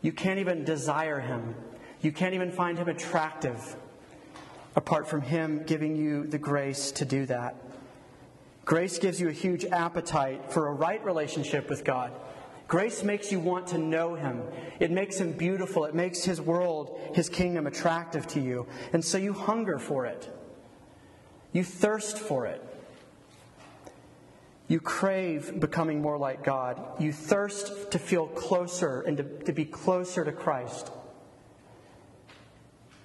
You 0.00 0.12
can't 0.12 0.38
even 0.38 0.64
desire 0.64 1.20
Him. 1.20 1.54
You 2.00 2.12
can't 2.12 2.34
even 2.34 2.50
find 2.50 2.78
Him 2.78 2.88
attractive 2.88 3.76
apart 4.74 5.08
from 5.08 5.20
Him 5.20 5.62
giving 5.64 5.96
you 5.96 6.26
the 6.26 6.38
grace 6.38 6.92
to 6.92 7.04
do 7.04 7.26
that. 7.26 7.56
Grace 8.64 8.98
gives 8.98 9.20
you 9.20 9.28
a 9.28 9.32
huge 9.32 9.64
appetite 9.64 10.52
for 10.52 10.68
a 10.68 10.72
right 10.72 11.04
relationship 11.04 11.68
with 11.68 11.84
God. 11.84 12.12
Grace 12.72 13.02
makes 13.02 13.30
you 13.30 13.38
want 13.38 13.66
to 13.66 13.76
know 13.76 14.14
Him. 14.14 14.44
It 14.80 14.90
makes 14.90 15.18
Him 15.18 15.32
beautiful. 15.32 15.84
It 15.84 15.94
makes 15.94 16.24
His 16.24 16.40
world, 16.40 16.98
His 17.12 17.28
kingdom 17.28 17.66
attractive 17.66 18.26
to 18.28 18.40
you. 18.40 18.66
And 18.94 19.04
so 19.04 19.18
you 19.18 19.34
hunger 19.34 19.78
for 19.78 20.06
it. 20.06 20.34
You 21.52 21.64
thirst 21.64 22.18
for 22.18 22.46
it. 22.46 22.64
You 24.68 24.80
crave 24.80 25.60
becoming 25.60 26.00
more 26.00 26.16
like 26.16 26.44
God. 26.44 26.80
You 26.98 27.12
thirst 27.12 27.90
to 27.90 27.98
feel 27.98 28.26
closer 28.26 29.02
and 29.02 29.18
to, 29.18 29.24
to 29.40 29.52
be 29.52 29.66
closer 29.66 30.24
to 30.24 30.32
Christ. 30.32 30.90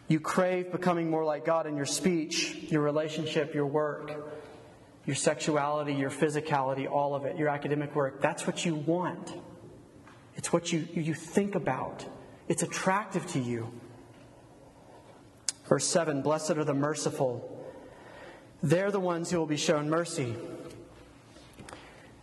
You 0.08 0.21
crave 0.21 0.71
becoming 0.71 1.10
more 1.10 1.25
like 1.25 1.43
God 1.43 1.67
in 1.67 1.75
your 1.75 1.86
speech, 1.86 2.56
your 2.69 2.84
relationship, 2.84 3.53
your 3.53 3.65
work, 3.65 4.34
your 5.06 5.17
sexuality, 5.17 5.93
your 5.93 6.10
physicality, 6.10 6.89
all 6.89 7.15
of 7.15 7.25
it, 7.25 7.36
your 7.36 7.49
academic 7.49 7.93
work. 7.95 8.21
That's 8.21 8.47
what 8.47 8.63
you 8.63 8.75
want. 8.75 9.34
It's 10.38 10.54
what 10.54 10.71
you, 10.71 10.88
you 10.93 11.15
think 11.15 11.56
about, 11.56 12.06
it's 12.47 12.63
attractive 12.63 13.26
to 13.32 13.39
you. 13.39 13.71
Verse 15.65 15.86
7 15.86 16.21
Blessed 16.21 16.52
are 16.52 16.63
the 16.63 16.73
merciful. 16.73 17.54
They're 18.63 18.91
the 18.91 19.00
ones 19.00 19.30
who 19.30 19.39
will 19.39 19.45
be 19.47 19.58
shown 19.58 19.89
mercy. 19.89 20.36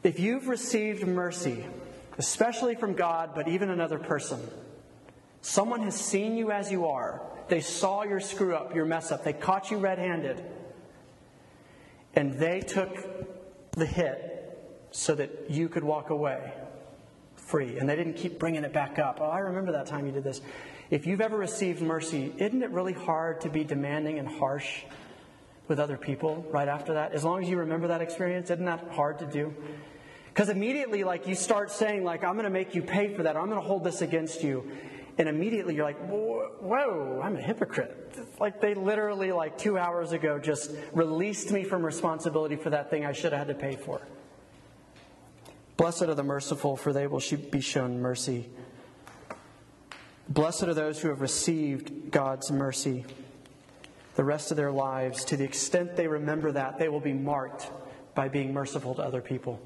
If 0.02 0.18
you've 0.18 0.48
received 0.48 1.06
mercy, 1.06 1.66
especially 2.18 2.74
from 2.74 2.94
God, 2.94 3.30
but 3.34 3.48
even 3.48 3.70
another 3.70 3.98
person, 3.98 4.40
someone 5.42 5.82
has 5.82 5.94
seen 5.94 6.36
you 6.36 6.50
as 6.50 6.70
you 6.70 6.86
are, 6.86 7.22
they 7.48 7.60
saw 7.60 8.04
your 8.04 8.20
screw 8.20 8.54
up, 8.54 8.74
your 8.74 8.84
mess 8.84 9.12
up, 9.12 9.24
they 9.24 9.32
caught 9.32 9.70
you 9.70 9.78
red 9.78 9.98
handed, 9.98 10.42
and 12.14 12.34
they 12.34 12.60
took 12.60 12.96
the 13.72 13.86
hit 13.86 14.88
so 14.90 15.14
that 15.14 15.50
you 15.50 15.68
could 15.68 15.84
walk 15.84 16.10
away 16.10 16.52
free. 17.44 17.78
And 17.78 17.88
they 17.88 17.96
didn't 17.96 18.14
keep 18.14 18.38
bringing 18.38 18.64
it 18.64 18.72
back 18.72 18.98
up. 18.98 19.18
Oh, 19.20 19.26
I 19.26 19.38
remember 19.38 19.72
that 19.72 19.86
time 19.86 20.06
you 20.06 20.12
did 20.12 20.24
this. 20.24 20.40
If 20.90 21.06
you've 21.06 21.20
ever 21.20 21.36
received 21.36 21.80
mercy, 21.82 22.32
isn't 22.38 22.62
it 22.62 22.70
really 22.70 22.92
hard 22.92 23.40
to 23.42 23.48
be 23.48 23.64
demanding 23.64 24.18
and 24.18 24.28
harsh 24.28 24.82
with 25.66 25.80
other 25.80 25.96
people 25.96 26.46
right 26.50 26.68
after 26.68 26.94
that? 26.94 27.12
As 27.12 27.24
long 27.24 27.42
as 27.42 27.48
you 27.48 27.58
remember 27.58 27.88
that 27.88 28.02
experience, 28.02 28.50
isn't 28.50 28.64
that 28.64 28.88
hard 28.90 29.18
to 29.20 29.26
do? 29.26 29.54
Because 30.26 30.48
immediately, 30.48 31.04
like, 31.04 31.26
you 31.28 31.34
start 31.34 31.70
saying, 31.70 32.04
like, 32.04 32.24
I'm 32.24 32.34
going 32.34 32.44
to 32.44 32.50
make 32.50 32.74
you 32.74 32.82
pay 32.82 33.14
for 33.14 33.22
that, 33.22 33.36
I'm 33.36 33.46
going 33.46 33.60
to 33.60 33.66
hold 33.66 33.84
this 33.84 34.02
against 34.02 34.42
you. 34.42 34.70
And 35.16 35.28
immediately 35.28 35.76
you're 35.76 35.84
like, 35.84 36.08
whoa, 36.08 37.20
I'm 37.22 37.36
a 37.36 37.40
hypocrite. 37.40 38.18
Like, 38.40 38.60
they 38.60 38.74
literally, 38.74 39.30
like, 39.30 39.56
two 39.56 39.78
hours 39.78 40.10
ago 40.10 40.40
just 40.40 40.72
released 40.92 41.52
me 41.52 41.62
from 41.62 41.86
responsibility 41.86 42.56
for 42.56 42.70
that 42.70 42.90
thing 42.90 43.06
I 43.06 43.12
should 43.12 43.32
have 43.32 43.46
had 43.46 43.48
to 43.48 43.54
pay 43.54 43.76
for. 43.76 44.00
Blessed 45.76 46.02
are 46.02 46.14
the 46.14 46.22
merciful, 46.22 46.76
for 46.76 46.92
they 46.92 47.06
will 47.06 47.22
be 47.50 47.60
shown 47.60 48.00
mercy. 48.00 48.48
Blessed 50.28 50.64
are 50.64 50.74
those 50.74 51.00
who 51.00 51.08
have 51.08 51.20
received 51.20 52.10
God's 52.10 52.50
mercy 52.50 53.04
the 54.14 54.24
rest 54.24 54.50
of 54.50 54.56
their 54.56 54.70
lives. 54.70 55.24
To 55.26 55.36
the 55.36 55.44
extent 55.44 55.96
they 55.96 56.06
remember 56.06 56.52
that, 56.52 56.78
they 56.78 56.88
will 56.88 57.00
be 57.00 57.12
marked 57.12 57.70
by 58.14 58.28
being 58.28 58.52
merciful 58.52 58.94
to 58.94 59.02
other 59.02 59.20
people. 59.20 59.60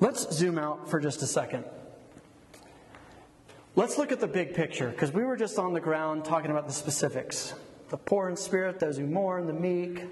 Let's 0.00 0.32
zoom 0.34 0.58
out 0.58 0.90
for 0.90 0.98
just 0.98 1.22
a 1.22 1.26
second. 1.26 1.64
Let's 3.76 3.98
look 3.98 4.12
at 4.12 4.20
the 4.20 4.26
big 4.26 4.54
picture, 4.54 4.88
because 4.88 5.12
we 5.12 5.24
were 5.24 5.36
just 5.36 5.58
on 5.58 5.72
the 5.72 5.80
ground 5.80 6.24
talking 6.24 6.50
about 6.50 6.66
the 6.66 6.72
specifics 6.72 7.54
the 7.90 7.98
poor 7.98 8.28
in 8.28 8.36
spirit, 8.36 8.80
those 8.80 8.96
who 8.96 9.06
mourn, 9.06 9.46
the 9.46 9.52
meek. 9.52 10.02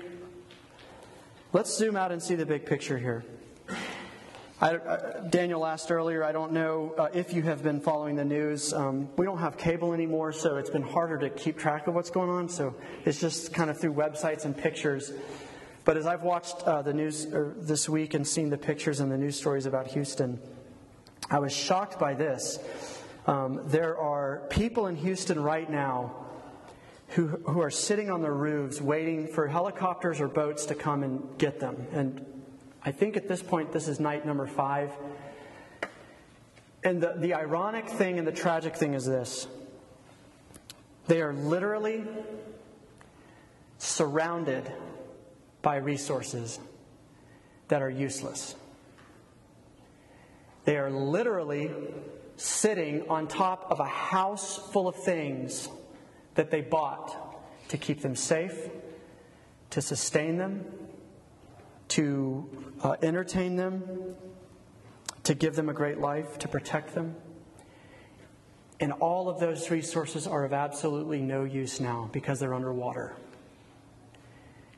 Let's 1.52 1.76
zoom 1.76 1.96
out 1.96 2.12
and 2.12 2.22
see 2.22 2.36
the 2.36 2.46
big 2.46 2.64
picture 2.64 2.96
here. 2.96 3.24
I, 4.62 4.76
uh, 4.76 5.20
Daniel 5.22 5.66
asked 5.66 5.90
earlier, 5.90 6.22
I 6.22 6.30
don't 6.30 6.52
know 6.52 6.94
uh, 6.96 7.08
if 7.12 7.34
you 7.34 7.42
have 7.42 7.64
been 7.64 7.80
following 7.80 8.14
the 8.14 8.24
news. 8.24 8.72
Um, 8.72 9.08
we 9.16 9.26
don't 9.26 9.38
have 9.38 9.58
cable 9.58 9.92
anymore, 9.92 10.30
so 10.30 10.56
it's 10.56 10.70
been 10.70 10.84
harder 10.84 11.18
to 11.18 11.30
keep 11.30 11.58
track 11.58 11.88
of 11.88 11.96
what's 11.96 12.10
going 12.10 12.30
on. 12.30 12.48
So 12.48 12.76
it's 13.04 13.18
just 13.18 13.52
kind 13.52 13.70
of 13.70 13.80
through 13.80 13.94
websites 13.94 14.44
and 14.44 14.56
pictures. 14.56 15.12
But 15.84 15.96
as 15.96 16.06
I've 16.06 16.22
watched 16.22 16.62
uh, 16.62 16.80
the 16.82 16.92
news 16.92 17.26
er, 17.26 17.56
this 17.58 17.88
week 17.88 18.14
and 18.14 18.24
seen 18.24 18.50
the 18.50 18.56
pictures 18.56 19.00
and 19.00 19.10
the 19.10 19.18
news 19.18 19.34
stories 19.34 19.66
about 19.66 19.88
Houston, 19.88 20.38
I 21.28 21.40
was 21.40 21.52
shocked 21.52 21.98
by 21.98 22.14
this. 22.14 22.60
Um, 23.26 23.62
there 23.64 23.98
are 23.98 24.46
people 24.48 24.86
in 24.86 24.94
Houston 24.94 25.42
right 25.42 25.68
now 25.68 26.14
who, 27.08 27.26
who 27.26 27.60
are 27.60 27.70
sitting 27.70 28.12
on 28.12 28.22
their 28.22 28.32
roofs 28.32 28.80
waiting 28.80 29.26
for 29.26 29.48
helicopters 29.48 30.20
or 30.20 30.28
boats 30.28 30.66
to 30.66 30.76
come 30.76 31.02
and 31.02 31.36
get 31.36 31.58
them. 31.58 31.84
And 31.90 32.24
I 32.84 32.90
think 32.90 33.16
at 33.16 33.28
this 33.28 33.42
point, 33.42 33.72
this 33.72 33.86
is 33.86 34.00
night 34.00 34.26
number 34.26 34.46
five. 34.46 34.90
And 36.84 37.00
the, 37.00 37.14
the 37.16 37.34
ironic 37.34 37.88
thing 37.88 38.18
and 38.18 38.26
the 38.26 38.32
tragic 38.32 38.76
thing 38.76 38.94
is 38.94 39.06
this 39.06 39.46
they 41.06 41.20
are 41.20 41.32
literally 41.32 42.04
surrounded 43.78 44.72
by 45.60 45.76
resources 45.76 46.58
that 47.68 47.82
are 47.82 47.90
useless. 47.90 48.54
They 50.64 50.76
are 50.76 50.90
literally 50.90 51.70
sitting 52.36 53.08
on 53.08 53.26
top 53.26 53.70
of 53.70 53.80
a 53.80 53.84
house 53.84 54.58
full 54.72 54.88
of 54.88 54.96
things 54.96 55.68
that 56.34 56.50
they 56.50 56.60
bought 56.60 57.16
to 57.68 57.76
keep 57.76 58.00
them 58.00 58.16
safe, 58.16 58.68
to 59.70 59.82
sustain 59.82 60.36
them, 60.36 60.64
to 61.92 62.48
uh, 62.82 62.96
entertain 63.02 63.56
them, 63.56 63.82
to 65.24 65.34
give 65.34 65.54
them 65.56 65.68
a 65.68 65.74
great 65.74 65.98
life, 65.98 66.38
to 66.38 66.48
protect 66.48 66.94
them. 66.94 67.14
And 68.80 68.92
all 68.94 69.28
of 69.28 69.38
those 69.38 69.70
resources 69.70 70.26
are 70.26 70.44
of 70.44 70.52
absolutely 70.52 71.20
no 71.20 71.44
use 71.44 71.80
now 71.80 72.08
because 72.12 72.40
they're 72.40 72.54
underwater. 72.54 73.14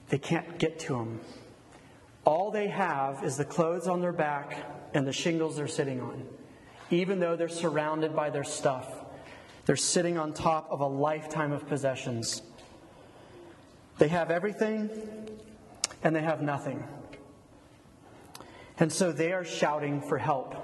They 0.09 0.19
can't 0.19 0.59
get 0.59 0.79
to 0.81 0.95
them. 0.95 1.21
All 2.25 2.51
they 2.51 2.69
have 2.69 3.23
is 3.23 3.37
the 3.37 3.45
clothes 3.45 3.87
on 3.87 4.01
their 4.01 4.13
back 4.13 4.71
and 4.93 5.07
the 5.07 5.13
shingles 5.13 5.57
they're 5.57 5.69
sitting 5.69 6.01
on, 6.01 6.27
even 6.91 7.21
though 7.21 7.37
they're 7.37 7.49
surrounded 7.49 8.15
by 8.15 8.31
their 8.31 8.45
stuff. 8.45 8.87
They're 9.67 9.77
sitting 9.77 10.19
on 10.19 10.33
top 10.33 10.69
of 10.71 10.81
a 10.81 10.87
lifetime 10.87 11.53
of 11.53 11.67
possessions. 11.69 12.43
They 13.99 14.09
have 14.09 14.31
everything 14.31 14.91
and 16.03 16.15
they 16.15 16.23
have 16.23 16.43
nothing. 16.43 16.83
And 18.79 18.93
so 18.93 19.13
they 19.13 19.33
are 19.33 19.45
shouting 19.45 20.01
for 20.01 20.19
help. 20.19 20.57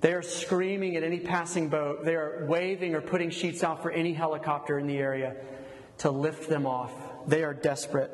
They 0.00 0.14
are 0.14 0.22
screaming 0.22 0.96
at 0.96 1.02
any 1.02 1.20
passing 1.20 1.68
boat. 1.68 2.04
They 2.04 2.14
are 2.14 2.46
waving 2.48 2.94
or 2.94 3.02
putting 3.02 3.30
sheets 3.30 3.62
out 3.62 3.82
for 3.82 3.90
any 3.90 4.14
helicopter 4.14 4.78
in 4.78 4.86
the 4.86 4.96
area 4.96 5.36
to 5.98 6.10
lift 6.10 6.48
them 6.48 6.66
off. 6.66 6.92
They 7.26 7.44
are 7.44 7.52
desperate. 7.52 8.10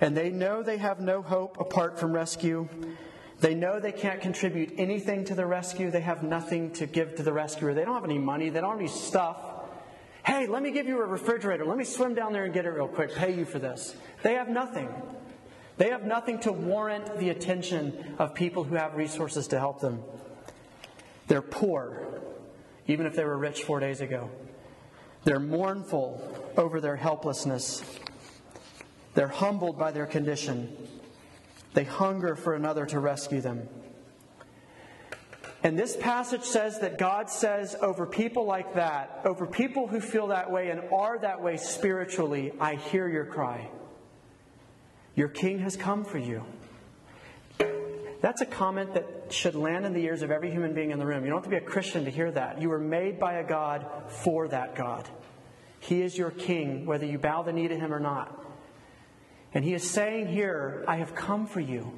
And 0.00 0.16
they 0.16 0.30
know 0.30 0.62
they 0.62 0.78
have 0.78 1.00
no 1.00 1.20
hope 1.20 1.60
apart 1.60 1.98
from 1.98 2.12
rescue. 2.12 2.68
They 3.40 3.54
know 3.54 3.78
they 3.80 3.92
can't 3.92 4.22
contribute 4.22 4.72
anything 4.78 5.26
to 5.26 5.34
the 5.34 5.44
rescue. 5.44 5.90
They 5.90 6.00
have 6.00 6.22
nothing 6.22 6.70
to 6.72 6.86
give 6.86 7.16
to 7.16 7.22
the 7.22 7.32
rescuer. 7.32 7.74
They 7.74 7.84
don't 7.84 7.94
have 7.94 8.04
any 8.04 8.18
money. 8.18 8.48
They 8.48 8.60
don't 8.60 8.70
have 8.70 8.78
any 8.78 8.88
stuff. 8.88 9.38
Hey, 10.24 10.46
let 10.46 10.62
me 10.62 10.70
give 10.70 10.86
you 10.86 11.00
a 11.00 11.06
refrigerator. 11.06 11.66
Let 11.66 11.76
me 11.76 11.84
swim 11.84 12.14
down 12.14 12.32
there 12.32 12.44
and 12.44 12.54
get 12.54 12.64
it 12.64 12.70
real 12.70 12.88
quick. 12.88 13.14
Pay 13.14 13.34
you 13.34 13.44
for 13.44 13.58
this. 13.58 13.94
They 14.22 14.34
have 14.34 14.48
nothing. 14.48 14.88
They 15.76 15.90
have 15.90 16.04
nothing 16.04 16.40
to 16.40 16.52
warrant 16.52 17.18
the 17.18 17.28
attention 17.28 18.16
of 18.18 18.34
people 18.34 18.64
who 18.64 18.76
have 18.76 18.94
resources 18.94 19.48
to 19.48 19.58
help 19.58 19.80
them. 19.80 20.02
They're 21.26 21.42
poor, 21.42 22.20
even 22.86 23.06
if 23.06 23.14
they 23.14 23.24
were 23.24 23.36
rich 23.36 23.64
four 23.64 23.80
days 23.80 24.00
ago. 24.00 24.30
They're 25.24 25.40
mournful 25.40 26.22
over 26.56 26.80
their 26.80 26.96
helplessness. 26.96 27.82
They're 29.14 29.28
humbled 29.28 29.78
by 29.78 29.90
their 29.90 30.06
condition. 30.06 30.74
They 31.74 31.84
hunger 31.84 32.36
for 32.36 32.54
another 32.54 32.86
to 32.86 33.00
rescue 33.00 33.40
them. 33.40 33.68
And 35.62 35.76
this 35.76 35.96
passage 35.96 36.44
says 36.44 36.78
that 36.78 36.96
God 36.96 37.28
says 37.28 37.74
over 37.82 38.06
people 38.06 38.44
like 38.44 38.74
that, 38.74 39.22
over 39.24 39.46
people 39.46 39.88
who 39.88 40.00
feel 40.00 40.28
that 40.28 40.50
way 40.50 40.70
and 40.70 40.80
are 40.92 41.18
that 41.18 41.42
way 41.42 41.56
spiritually, 41.56 42.52
I 42.60 42.76
hear 42.76 43.08
your 43.08 43.24
cry. 43.24 43.68
Your 45.16 45.28
king 45.28 45.58
has 45.60 45.76
come 45.76 46.04
for 46.04 46.18
you. 46.18 46.44
That's 48.20 48.42
a 48.42 48.46
comment 48.46 48.94
that 48.94 49.06
should 49.30 49.54
land 49.54 49.84
in 49.86 49.92
the 49.92 50.04
ears 50.04 50.22
of 50.22 50.30
every 50.30 50.50
human 50.50 50.74
being 50.74 50.90
in 50.90 50.98
the 50.98 51.06
room. 51.06 51.24
You 51.24 51.30
don't 51.30 51.38
have 51.38 51.44
to 51.44 51.50
be 51.50 51.56
a 51.56 51.60
Christian 51.60 52.04
to 52.04 52.10
hear 52.10 52.30
that. 52.30 52.60
You 52.60 52.68
were 52.68 52.78
made 52.78 53.18
by 53.18 53.34
a 53.34 53.44
God 53.44 53.86
for 54.08 54.46
that 54.48 54.74
God. 54.74 55.08
He 55.80 56.02
is 56.02 56.16
your 56.16 56.30
king, 56.30 56.86
whether 56.86 57.06
you 57.06 57.18
bow 57.18 57.42
the 57.42 57.52
knee 57.52 57.68
to 57.68 57.76
him 57.76 57.92
or 57.92 58.00
not. 58.00 58.44
And 59.54 59.64
he 59.64 59.74
is 59.74 59.88
saying 59.88 60.28
here, 60.28 60.84
I 60.86 60.96
have 60.96 61.14
come 61.14 61.46
for 61.46 61.60
you. 61.60 61.92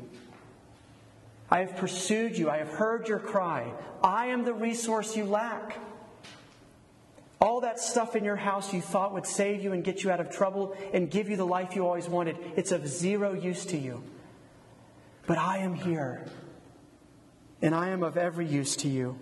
I 1.51 1.61
have 1.61 1.77
pursued 1.77 2.37
you. 2.37 2.51
I 2.51 2.59
have 2.59 2.69
heard 2.69 3.09
your 3.09 3.19
cry. 3.19 3.73
I 4.03 4.27
am 4.27 4.45
the 4.45 4.55
resource 4.55 5.17
you 5.17 5.25
lack. 5.25 5.79
All 7.49 7.63
that 7.63 7.81
stuff 7.81 8.15
in 8.15 8.25
your 8.25 8.37
house 8.37 8.75
you 8.75 8.83
thought 8.83 9.15
would 9.15 9.25
save 9.25 9.63
you 9.63 9.73
and 9.73 9.83
get 9.83 10.05
you 10.05 10.11
out 10.11 10.21
of 10.21 10.29
trouble 10.29 10.77
and 10.93 11.11
give 11.11 11.31
you 11.31 11.37
the 11.39 11.47
life 11.47 11.75
you 11.75 11.87
always 11.87 12.07
wanted, 12.07 12.37
it's 12.57 12.73
of 12.73 12.87
zero 12.87 13.33
use 13.33 13.65
to 13.65 13.79
you. 13.79 14.03
But 15.27 15.39
I 15.39 15.57
am 15.57 15.73
here, 15.73 16.27
and 17.63 17.75
I 17.75 17.89
am 17.89 18.03
of 18.03 18.19
every 18.19 18.47
use 18.47 18.77
to 18.77 18.89
you. 18.89 19.19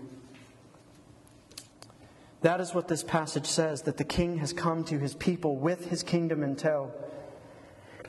That 2.41 2.61
is 2.61 2.75
what 2.75 2.89
this 2.89 3.05
passage 3.05 3.47
says 3.47 3.83
that 3.83 3.97
the 3.97 4.03
king 4.03 4.39
has 4.39 4.53
come 4.53 4.83
to 4.87 4.99
his 4.99 5.15
people 5.15 5.55
with 5.55 5.89
his 5.89 6.03
kingdom 6.03 6.43
in 6.43 6.57
tow. 6.57 6.91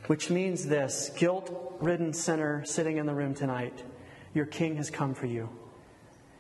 Which 0.08 0.32
means 0.32 0.66
this 0.66 1.12
guilt 1.16 1.78
ridden 1.80 2.12
sinner 2.12 2.66
sitting 2.66 2.98
in 2.98 3.06
the 3.06 3.14
room 3.14 3.36
tonight, 3.36 3.84
your 4.34 4.48
king 4.48 4.78
has 4.78 4.90
come 4.90 5.14
for 5.14 5.28
you. 5.28 5.48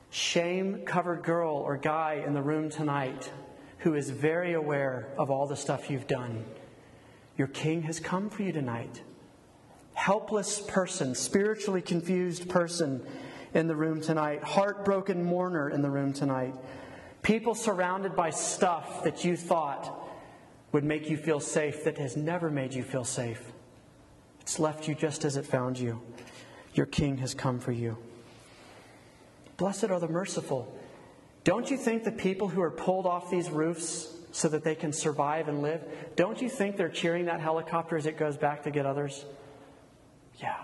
Shame 0.10 0.82
covered 0.84 1.22
girl 1.22 1.58
or 1.58 1.78
guy 1.78 2.24
in 2.26 2.34
the 2.34 2.42
room 2.42 2.72
tonight 2.72 3.32
who 3.80 3.94
is 3.96 4.10
very 4.10 4.54
aware 4.54 5.08
of 5.18 5.30
all 5.30 5.48
the 5.48 5.56
stuff 5.56 5.90
you've 5.90 6.08
done, 6.08 6.44
your 7.38 7.48
king 7.48 7.84
has 7.84 8.00
come 8.00 8.30
for 8.30 8.44
you 8.44 8.52
tonight. 8.52 9.02
Helpless 9.94 10.62
person, 10.62 11.16
spiritually 11.16 11.82
confused 11.82 12.50
person 12.50 13.06
in 13.54 13.68
the 13.68 13.76
room 13.76 14.02
tonight, 14.02 14.44
heartbroken 14.44 15.24
mourner 15.24 15.70
in 15.70 15.82
the 15.82 15.90
room 15.90 16.13
tonight, 16.13 16.54
people 17.22 17.56
surrounded 17.56 18.16
by 18.16 18.30
stuff 18.30 19.04
that 19.04 19.24
you 19.24 19.36
thought 19.36 20.08
would 20.72 20.84
make 20.84 21.10
you 21.10 21.18
feel 21.18 21.40
safe 21.40 21.84
that 21.84 21.98
has 21.98 22.18
never 22.18 22.50
made 22.50 22.74
you 22.74 22.84
feel 22.84 23.04
safe. 23.04 23.52
It's 24.42 24.60
left 24.60 24.88
you 24.88 24.96
just 24.96 25.26
as 25.26 25.38
it 25.38 25.46
found 25.46 25.80
you. 25.80 26.02
Your 26.74 26.86
King 26.86 27.18
has 27.18 27.34
come 27.34 27.60
for 27.60 27.72
you. 27.72 27.98
Blessed 29.58 29.86
are 29.86 30.00
the 30.00 30.08
merciful. 30.08 30.77
Don't 31.48 31.72
you 31.72 31.78
think 31.78 32.04
the 32.04 32.12
people 32.12 32.50
who 32.50 32.62
are 32.62 32.70
pulled 32.70 33.06
off 33.06 33.32
these 33.32 33.50
roofs 33.50 34.10
so 34.34 34.50
that 34.50 34.66
they 34.66 34.76
can 34.76 34.92
survive 34.92 35.48
and 35.48 35.62
live, 35.62 35.82
don't 36.18 36.42
you 36.42 36.50
think 36.50 36.76
they're 36.76 36.90
cheering 36.90 37.24
that 37.28 37.40
helicopter 37.40 37.96
as 37.96 38.06
it 38.06 38.18
goes 38.18 38.36
back 38.36 38.64
to 38.64 38.70
get 38.70 38.86
others? 38.86 39.24
Yeah. 40.42 40.58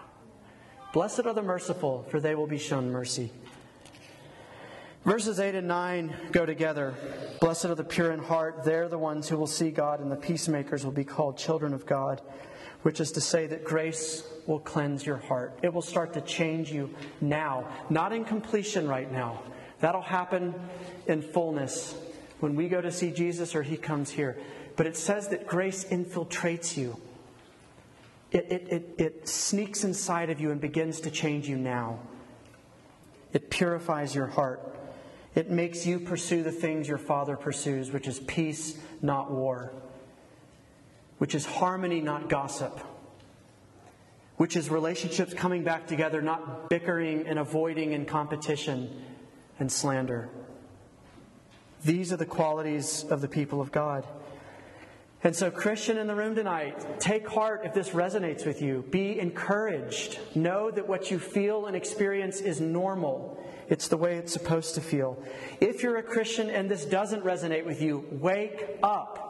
Blessed 0.92 1.22
are 1.26 1.34
the 1.34 1.42
merciful, 1.42 2.06
for 2.10 2.20
they 2.20 2.36
will 2.36 2.48
be 2.48 2.58
shown 2.58 2.92
mercy. 2.92 3.32
Verses 5.06 5.40
8 5.40 5.56
and 5.56 5.70
9 5.70 6.14
go 6.34 6.46
together. 6.46 6.96
Blessed 7.40 7.68
are 7.68 7.76
the 7.76 7.86
pure 7.86 8.12
in 8.12 8.20
heart, 8.20 8.66
they're 8.66 8.90
the 8.90 9.00
ones 9.00 9.30
who 9.30 9.38
will 9.38 9.48
see 9.48 9.72
God, 9.72 10.02
and 10.02 10.12
the 10.12 10.18
peacemakers 10.18 10.84
will 10.84 10.92
be 10.92 11.06
called 11.06 11.38
children 11.38 11.74
of 11.74 11.86
God 11.86 12.22
which 12.84 13.00
is 13.00 13.12
to 13.14 13.22
say 13.22 13.48
that 13.48 13.64
grace 13.64 14.24
will 14.46 14.60
cleanse 14.60 15.06
your 15.06 15.18
heart. 15.18 15.58
It 15.64 15.74
will 15.74 15.82
start 15.82 16.14
to 16.14 16.22
change 16.22 16.72
you 16.72 16.94
now, 17.22 17.66
not 17.90 18.12
in 18.12 18.26
completion 18.26 18.88
right 18.88 19.10
now. 19.12 19.42
That'll 19.84 20.00
happen 20.00 20.56
in 21.08 21.22
fullness 21.22 21.94
when 22.40 22.56
we 22.56 22.70
go 22.70 22.80
to 22.80 22.90
see 22.90 23.12
Jesus 23.12 23.54
or 23.54 23.64
he 23.64 23.76
comes 23.76 24.10
here. 24.10 24.38
But 24.78 24.88
it 24.88 24.96
says 24.96 25.28
that 25.28 25.46
grace 25.46 25.84
infiltrates 25.84 26.78
you. 26.78 27.02
It, 28.32 28.48
it, 28.50 28.68
it, 28.70 28.96
it 28.98 29.28
sneaks 29.28 29.84
inside 29.84 30.30
of 30.30 30.40
you 30.40 30.52
and 30.52 30.62
begins 30.62 31.02
to 31.02 31.12
change 31.12 31.50
you 31.50 31.58
now. 31.58 32.00
It 33.34 33.50
purifies 33.50 34.16
your 34.16 34.28
heart. 34.28 34.74
It 35.36 35.52
makes 35.52 35.86
you 35.86 36.00
pursue 36.00 36.44
the 36.44 36.52
things 36.54 36.88
your 36.88 36.98
Father 36.98 37.36
pursues, 37.36 37.92
which 37.92 38.08
is 38.08 38.22
peace, 38.22 38.80
not 39.02 39.32
war 39.32 39.74
which 41.18 41.36
is 41.36 41.46
harmony, 41.46 42.02
not 42.02 42.28
gossip, 42.28 42.82
which 44.38 44.58
is 44.58 44.70
relationships 44.70 45.34
coming 45.34 45.64
back 45.64 45.88
together, 45.88 46.22
not 46.22 46.70
bickering 46.70 47.28
and 47.28 47.40
avoiding 47.40 47.94
and 47.94 48.08
competition 48.08 48.90
and 49.60 49.72
slander. 49.72 50.30
These 51.84 52.14
are 52.14 52.18
the 52.18 52.26
qualities 52.26 53.04
of 53.10 53.22
the 53.22 53.28
people 53.28 53.62
of 53.62 53.72
God. 53.72 54.08
And 55.24 55.34
so, 55.34 55.50
Christian 55.50 55.98
in 55.98 56.08
the 56.08 56.16
room 56.16 56.36
tonight, 56.36 57.00
take 57.00 57.28
heart 57.28 57.62
if 57.64 57.74
this 57.74 57.90
resonates 57.92 58.46
with 58.46 58.62
you. 58.62 58.84
Be 58.90 59.20
encouraged. 59.20 60.20
Know 60.36 60.70
that 60.70 60.88
what 60.88 61.12
you 61.12 61.20
feel 61.20 61.66
and 61.68 61.78
experience 61.78 62.42
is 62.42 62.60
normal. 62.60 63.42
It's 63.70 63.88
the 63.88 63.96
way 63.96 64.18
it's 64.18 64.34
supposed 64.34 64.76
to 64.76 64.82
feel. 64.82 65.24
If 65.62 65.82
you're 65.82 65.98
a 65.98 66.04
Christian 66.04 66.50
and 66.50 66.70
this 66.70 66.84
doesn't 66.84 67.24
resonate 67.24 67.66
with 67.66 67.82
you, 67.82 68.06
wake 68.12 68.66
up. 68.84 69.24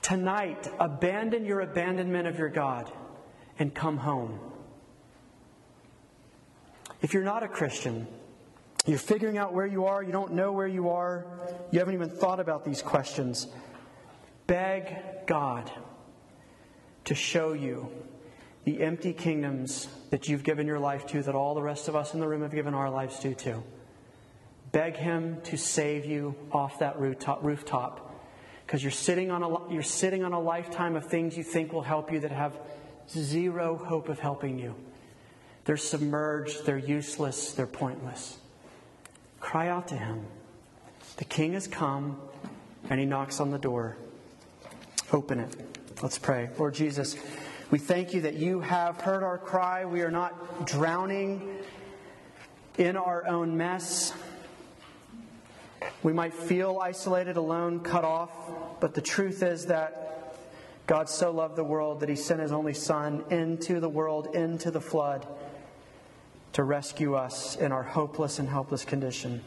Tonight, 0.00 0.68
abandon 0.80 1.44
your 1.44 1.60
abandonment 1.60 2.26
of 2.26 2.38
your 2.38 2.48
God 2.48 2.90
and 3.58 3.74
come 3.74 3.98
home. 3.98 4.40
If 7.02 7.12
you're 7.12 7.24
not 7.24 7.42
a 7.42 7.48
Christian, 7.48 8.06
You're 8.84 8.98
figuring 8.98 9.38
out 9.38 9.54
where 9.54 9.66
you 9.66 9.84
are, 9.84 10.02
you 10.02 10.10
don't 10.10 10.32
know 10.32 10.50
where 10.50 10.66
you 10.66 10.88
are, 10.88 11.24
you 11.70 11.78
haven't 11.78 11.94
even 11.94 12.10
thought 12.10 12.40
about 12.40 12.64
these 12.64 12.82
questions. 12.82 13.46
Beg 14.48 14.96
God 15.26 15.70
to 17.04 17.14
show 17.14 17.52
you 17.52 17.88
the 18.64 18.82
empty 18.82 19.12
kingdoms 19.12 19.86
that 20.10 20.28
you've 20.28 20.42
given 20.42 20.66
your 20.66 20.80
life 20.80 21.06
to, 21.08 21.22
that 21.22 21.34
all 21.36 21.54
the 21.54 21.62
rest 21.62 21.86
of 21.86 21.94
us 21.94 22.12
in 22.12 22.18
the 22.18 22.26
room 22.26 22.42
have 22.42 22.52
given 22.52 22.74
our 22.74 22.90
lives 22.90 23.20
to, 23.20 23.34
too. 23.34 23.62
Beg 24.72 24.96
Him 24.96 25.40
to 25.44 25.56
save 25.56 26.04
you 26.04 26.34
off 26.50 26.80
that 26.80 26.98
rooftop. 26.98 28.08
Because 28.66 28.82
you're 28.82 28.90
sitting, 28.90 29.30
on 29.30 29.42
a, 29.44 29.72
you're 29.72 29.82
sitting 29.82 30.24
on 30.24 30.32
a 30.32 30.40
lifetime 30.40 30.96
of 30.96 31.06
things 31.06 31.36
you 31.36 31.44
think 31.44 31.72
will 31.72 31.82
help 31.82 32.12
you 32.12 32.18
that 32.20 32.32
have 32.32 32.58
zero 33.08 33.76
hope 33.76 34.08
of 34.08 34.18
helping 34.18 34.58
you. 34.58 34.74
They're 35.64 35.76
submerged, 35.76 36.66
they're 36.66 36.78
useless, 36.78 37.52
they're 37.52 37.66
pointless. 37.66 38.38
Cry 39.40 39.68
out 39.68 39.88
to 39.88 39.96
Him. 39.96 40.26
The 41.16 41.24
King 41.24 41.52
has 41.52 41.66
come, 41.66 42.20
and 42.90 42.98
He 42.98 43.06
knocks 43.06 43.40
on 43.40 43.50
the 43.50 43.58
door. 43.58 43.96
Open 45.12 45.38
it. 45.38 45.54
Let's 46.02 46.18
pray. 46.18 46.50
Lord 46.58 46.74
Jesus, 46.74 47.16
we 47.70 47.78
thank 47.78 48.12
you 48.12 48.22
that 48.22 48.34
you 48.34 48.60
have 48.60 49.00
heard 49.00 49.22
our 49.22 49.38
cry. 49.38 49.84
We 49.84 50.02
are 50.02 50.10
not 50.10 50.66
drowning 50.66 51.58
in 52.76 52.96
our 52.96 53.26
own 53.26 53.56
mess. 53.56 54.12
We 56.02 56.12
might 56.12 56.34
feel 56.34 56.80
isolated, 56.82 57.36
alone, 57.36 57.80
cut 57.80 58.04
off, 58.04 58.30
but 58.80 58.94
the 58.94 59.00
truth 59.00 59.42
is 59.42 59.66
that 59.66 60.36
God 60.86 61.08
so 61.08 61.30
loved 61.30 61.56
the 61.56 61.64
world 61.64 62.00
that 62.00 62.08
he 62.08 62.16
sent 62.16 62.40
his 62.40 62.52
only 62.52 62.74
Son 62.74 63.24
into 63.30 63.78
the 63.78 63.88
world, 63.88 64.34
into 64.34 64.70
the 64.70 64.80
flood, 64.80 65.26
to 66.52 66.64
rescue 66.64 67.14
us 67.14 67.56
in 67.56 67.72
our 67.72 67.82
hopeless 67.82 68.38
and 68.38 68.48
helpless 68.48 68.84
condition. 68.84 69.42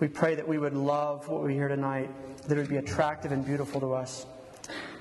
We 0.00 0.08
pray 0.08 0.34
that 0.34 0.46
we 0.46 0.58
would 0.58 0.74
love 0.74 1.28
what 1.28 1.42
we 1.42 1.54
hear 1.54 1.68
tonight, 1.68 2.10
that 2.48 2.56
it 2.56 2.60
would 2.60 2.70
be 2.70 2.76
attractive 2.76 3.32
and 3.32 3.44
beautiful 3.44 3.80
to 3.80 3.92
us, 3.92 4.26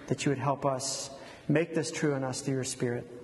that 0.07 0.25
you 0.25 0.29
would 0.29 0.39
help 0.39 0.65
us 0.65 1.09
make 1.47 1.75
this 1.75 1.91
true 1.91 2.15
in 2.15 2.23
us 2.23 2.41
through 2.41 2.55
your 2.55 2.63
Spirit. 2.63 3.20